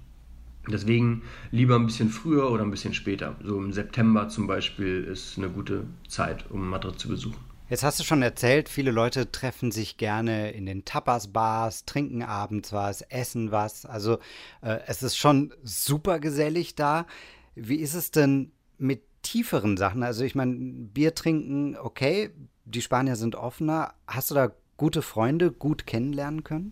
Deswegen 0.71 1.21
lieber 1.52 1.76
ein 1.76 1.86
bisschen 1.86 2.10
früher 2.10 2.50
oder 2.50 2.63
ein 2.63 2.71
bisschen 2.71 2.93
später. 2.93 3.36
So 3.43 3.58
im 3.60 3.71
September 3.71 4.30
zum 4.30 4.48
Beispiel 4.48 5.04
ist 5.04 5.38
eine 5.38 5.50
gute 5.50 5.86
Zeit, 6.08 6.50
um 6.50 6.69
Madrid 6.69 7.00
zu 7.00 7.10
besuchen. 7.10 7.55
Jetzt 7.67 7.84
hast 7.84 7.99
du 7.99 8.04
schon 8.04 8.21
erzählt, 8.21 8.69
viele 8.69 8.91
Leute 8.91 9.32
treffen 9.32 9.71
sich 9.71 9.97
gerne 9.97 10.51
in 10.51 10.67
den 10.67 10.86
Tapas-Bars, 10.86 11.86
trinken 11.86 12.21
abends 12.21 12.71
was, 12.71 13.01
essen 13.01 13.51
was. 13.51 13.88
Also 13.88 14.19
äh, 14.62 14.78
es 14.86 15.01
ist 15.01 15.17
schon 15.17 15.51
super 15.63 16.19
gesellig 16.19 16.75
da. 16.75 17.08
Wie 17.56 17.78
ist 17.78 17.95
es 17.95 18.12
denn 18.12 18.51
mit 18.78 19.01
tieferen 19.23 19.78
Sachen? 19.78 20.04
Also 20.04 20.23
ich 20.23 20.36
meine, 20.36 20.54
Bier 20.54 21.15
trinken, 21.15 21.75
okay, 21.75 22.30
die 22.65 22.84
Spanier 22.84 23.15
sind 23.15 23.36
offener. 23.36 23.95
Hast 24.06 24.30
du 24.30 24.36
da 24.36 24.51
gute 24.78 25.01
Freunde 25.01 25.51
gut 25.51 25.88
kennenlernen 25.88 26.43
können? 26.43 26.71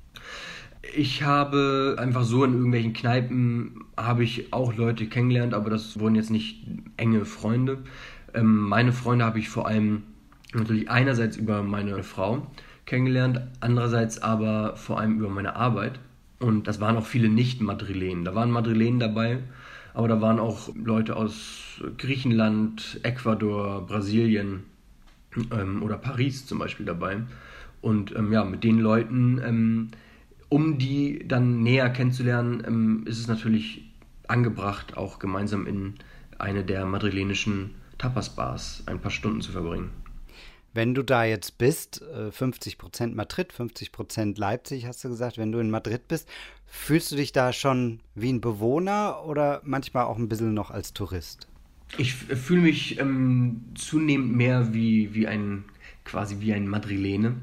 Ich 0.95 1.23
habe 1.23 1.95
einfach 1.97 2.23
so 2.23 2.43
in 2.43 2.53
irgendwelchen 2.53 2.93
Kneipen 2.93 3.85
habe 3.97 4.23
ich 4.23 4.53
auch 4.53 4.75
Leute 4.75 5.07
kennengelernt, 5.07 5.55
aber 5.55 5.71
das 5.71 5.99
wurden 5.99 6.13
jetzt 6.13 6.29
nicht 6.29 6.67
enge 6.97 7.25
Freunde. 7.25 7.83
Ähm, 8.35 8.67
meine 8.67 8.93
Freunde 8.93 9.25
habe 9.25 9.39
ich 9.39 9.49
vor 9.49 9.65
allem 9.67 10.03
natürlich 10.59 10.89
einerseits 10.89 11.37
über 11.37 11.63
meine 11.63 12.03
Frau 12.03 12.47
kennengelernt, 12.85 13.41
andererseits 13.59 14.21
aber 14.21 14.75
vor 14.75 14.99
allem 14.99 15.19
über 15.19 15.29
meine 15.29 15.55
Arbeit. 15.55 15.99
Und 16.39 16.67
das 16.67 16.81
waren 16.81 16.97
auch 16.97 17.05
viele 17.05 17.29
Nicht-Madrilenen. 17.29 18.25
Da 18.25 18.35
waren 18.35 18.51
Madrilenen 18.51 18.99
dabei, 18.99 19.39
aber 19.93 20.07
da 20.07 20.21
waren 20.21 20.39
auch 20.39 20.69
Leute 20.75 21.15
aus 21.15 21.81
Griechenland, 21.97 22.99
Ecuador, 23.03 23.85
Brasilien 23.87 24.63
ähm, 25.51 25.81
oder 25.83 25.97
Paris 25.97 26.45
zum 26.45 26.59
Beispiel 26.59 26.85
dabei. 26.85 27.21
Und 27.81 28.15
ähm, 28.15 28.31
ja, 28.31 28.43
mit 28.43 28.63
den 28.63 28.79
Leuten, 28.79 29.41
ähm, 29.43 29.91
um 30.49 30.77
die 30.77 31.25
dann 31.27 31.63
näher 31.63 31.89
kennenzulernen, 31.89 32.63
ähm, 32.65 33.03
ist 33.05 33.19
es 33.19 33.27
natürlich 33.27 33.89
angebracht, 34.27 34.97
auch 34.97 35.19
gemeinsam 35.19 35.67
in 35.67 35.95
eine 36.39 36.63
der 36.63 36.85
madrilenischen 36.85 37.71
Tapas-Bars 37.97 38.83
ein 38.87 38.99
paar 38.99 39.11
Stunden 39.11 39.41
zu 39.41 39.51
verbringen. 39.51 40.02
Wenn 40.73 40.95
du 40.95 41.03
da 41.03 41.23
jetzt 41.23 41.59
bist, 41.59 42.03
50% 42.03 43.03
äh, 43.03 43.07
Madrid, 43.07 43.53
50% 43.53 44.39
Leipzig, 44.39 44.87
hast 44.87 45.03
du 45.03 45.09
gesagt, 45.09 45.37
wenn 45.37 45.51
du 45.51 45.59
in 45.59 45.69
Madrid 45.69 46.07
bist, 46.07 46.27
fühlst 46.65 47.11
du 47.11 47.15
dich 47.15 47.31
da 47.31 47.53
schon 47.53 47.99
wie 48.15 48.33
ein 48.33 48.41
Bewohner 48.41 49.23
oder 49.25 49.61
manchmal 49.63 50.05
auch 50.05 50.17
ein 50.17 50.29
bisschen 50.29 50.55
noch 50.55 50.71
als 50.71 50.93
Tourist? 50.93 51.47
Ich 51.99 52.15
fühle 52.15 52.61
mich 52.61 52.99
ähm, 52.99 53.61
zunehmend 53.75 54.35
mehr 54.35 54.73
wie, 54.73 55.13
wie 55.13 55.27
ein, 55.27 55.65
quasi 56.05 56.37
wie 56.39 56.53
ein 56.53 56.67
Madrilene. 56.67 57.35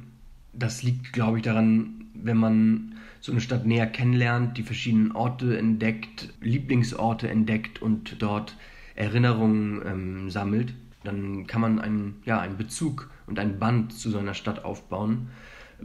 Das 0.52 0.82
liegt, 0.82 1.12
glaube 1.12 1.38
ich, 1.38 1.44
daran, 1.44 2.06
wenn 2.14 2.36
man 2.36 2.96
so 3.20 3.30
eine 3.30 3.40
Stadt 3.40 3.64
näher 3.64 3.86
kennenlernt, 3.86 4.58
die 4.58 4.64
verschiedenen 4.64 5.12
Orte 5.12 5.56
entdeckt, 5.56 6.30
Lieblingsorte 6.40 7.28
entdeckt 7.28 7.80
und 7.80 8.20
dort 8.20 8.56
Erinnerungen 8.96 9.82
ähm, 9.86 10.30
sammelt, 10.30 10.74
dann 11.04 11.46
kann 11.46 11.60
man 11.60 11.78
einen, 11.78 12.22
ja, 12.24 12.40
einen 12.40 12.56
Bezug 12.56 13.10
und 13.26 13.38
ein 13.38 13.58
Band 13.58 13.92
zu 13.92 14.10
so 14.10 14.18
einer 14.18 14.34
Stadt 14.34 14.64
aufbauen, 14.64 15.28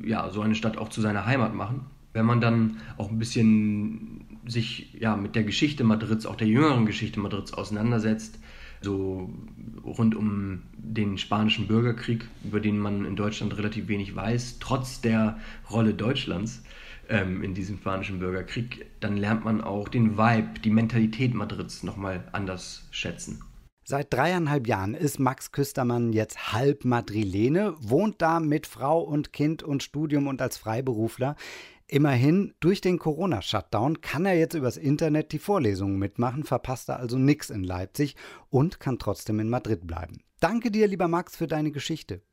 ja, 0.04 0.30
so 0.30 0.41
eine 0.41 0.56
Stadt 0.56 0.78
auch 0.78 0.89
zu 0.89 1.01
seiner 1.01 1.25
Heimat 1.25 1.54
machen. 1.54 1.86
Wenn 2.13 2.25
man 2.25 2.41
dann 2.41 2.78
auch 2.97 3.10
ein 3.10 3.19
bisschen 3.19 4.39
sich 4.45 4.93
ja, 4.99 5.15
mit 5.15 5.36
der 5.36 5.43
Geschichte 5.43 5.84
Madrids, 5.84 6.25
auch 6.25 6.36
der 6.36 6.47
jüngeren 6.47 6.86
Geschichte 6.86 7.19
Madrids 7.19 7.54
auseinandersetzt, 7.54 8.39
so 8.82 9.34
rund 9.84 10.15
um 10.15 10.62
den 10.78 11.17
spanischen 11.17 11.67
Bürgerkrieg, 11.67 12.28
über 12.43 12.60
den 12.60 12.78
man 12.78 13.06
in 13.06 13.15
Deutschland 13.15 13.58
relativ 13.58 13.88
wenig 13.88 14.15
weiß, 14.15 14.60
trotz 14.60 15.01
der 15.01 15.39
Rolle 15.69 15.93
Deutschlands 15.93 16.63
ähm, 17.10 17.43
in 17.43 17.54
diesem 17.54 17.78
spanischen 17.78 18.19
Bürgerkrieg, 18.19 18.86
dann 18.99 19.17
lernt 19.17 19.43
man 19.43 19.62
auch 19.62 19.89
den 19.89 20.17
Vibe, 20.17 20.60
die 20.63 20.69
Mentalität 20.69 21.34
Madrids 21.34 21.84
nochmal 21.84 22.23
anders 22.32 22.88
schätzen. 22.91 23.41
Seit 23.88 24.12
dreieinhalb 24.12 24.65
Jahren 24.65 24.95
ist 24.95 25.19
Max 25.19 25.52
Küstermann 25.52 26.12
jetzt 26.12 26.52
halb 26.52 26.86
Madrilene, 26.86 27.76
wohnt 27.80 28.19
da 28.19 28.39
mit 28.39 28.65
Frau 28.65 29.00
und 29.00 29.32
Kind 29.32 29.62
und 29.62 29.84
Studium 29.84 30.26
und 30.26 30.41
als 30.41 30.58
Freiberufler. 30.58 31.36
Immerhin, 31.86 32.56
durch 32.62 32.82
den 32.82 32.98
Corona-Shutdown 32.98 34.02
kann 34.02 34.26
er 34.26 34.39
jetzt 34.39 34.56
übers 34.56 34.78
Internet 34.78 35.34
die 35.34 35.38
Vorlesungen 35.38 36.00
mitmachen, 36.00 36.45
verpasst 36.45 36.89
er 36.89 36.98
also 36.98 37.19
nichts 37.19 37.52
in 37.52 37.63
Leipzig 37.63 38.15
und 38.50 38.80
kann 38.80 38.98
trotzdem 38.98 39.39
in 39.39 39.50
Madrid 39.50 39.86
bleiben. 39.86 40.24
Danke 40.39 40.71
dir, 40.71 40.88
lieber 40.88 41.08
Max, 41.08 41.36
für 41.36 41.45
deine 41.45 41.69
Geschichte. 41.69 42.24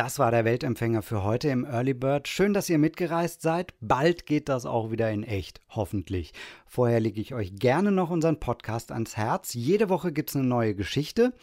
Das 0.00 0.18
war 0.18 0.30
der 0.30 0.46
Weltempfänger 0.46 1.02
für 1.02 1.24
heute 1.24 1.50
im 1.50 1.66
Early 1.66 1.92
Bird. 1.92 2.26
Schön, 2.26 2.54
dass 2.54 2.70
ihr 2.70 2.78
mitgereist 2.78 3.42
seid. 3.42 3.74
Bald 3.82 4.24
geht 4.24 4.48
das 4.48 4.64
auch 4.64 4.90
wieder 4.90 5.10
in 5.10 5.24
echt, 5.24 5.60
hoffentlich. 5.68 6.32
Vorher 6.64 7.00
lege 7.00 7.20
ich 7.20 7.34
euch 7.34 7.54
gerne 7.56 7.92
noch 7.92 8.08
unseren 8.08 8.40
Podcast 8.40 8.92
ans 8.92 9.18
Herz. 9.18 9.52
Jede 9.52 9.90
Woche 9.90 10.10
gibt 10.10 10.30
es 10.30 10.36
eine 10.36 10.46
neue 10.46 10.74
Geschichte. 10.74 11.34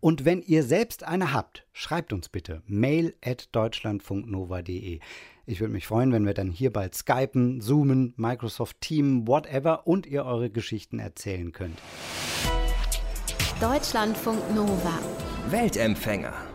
Und 0.00 0.26
wenn 0.26 0.42
ihr 0.42 0.62
selbst 0.62 1.04
eine 1.04 1.32
habt, 1.32 1.64
schreibt 1.72 2.12
uns 2.12 2.28
bitte 2.28 2.60
mail 2.66 3.14
at 3.24 3.48
deutschlandfunknova.de. 3.52 5.00
Ich 5.46 5.60
würde 5.60 5.72
mich 5.72 5.86
freuen, 5.86 6.12
wenn 6.12 6.26
wir 6.26 6.34
dann 6.34 6.50
hier 6.50 6.70
bald 6.70 6.94
skypen, 6.94 7.62
zoomen, 7.62 8.12
Microsoft 8.18 8.78
Team, 8.82 9.26
whatever 9.26 9.86
und 9.86 10.06
ihr 10.06 10.26
eure 10.26 10.50
Geschichten 10.50 10.98
erzählen 10.98 11.52
könnt. 11.52 11.78
Deutschlandfunk 13.58 14.54
Nova. 14.54 14.98
Weltempfänger. 15.48 16.51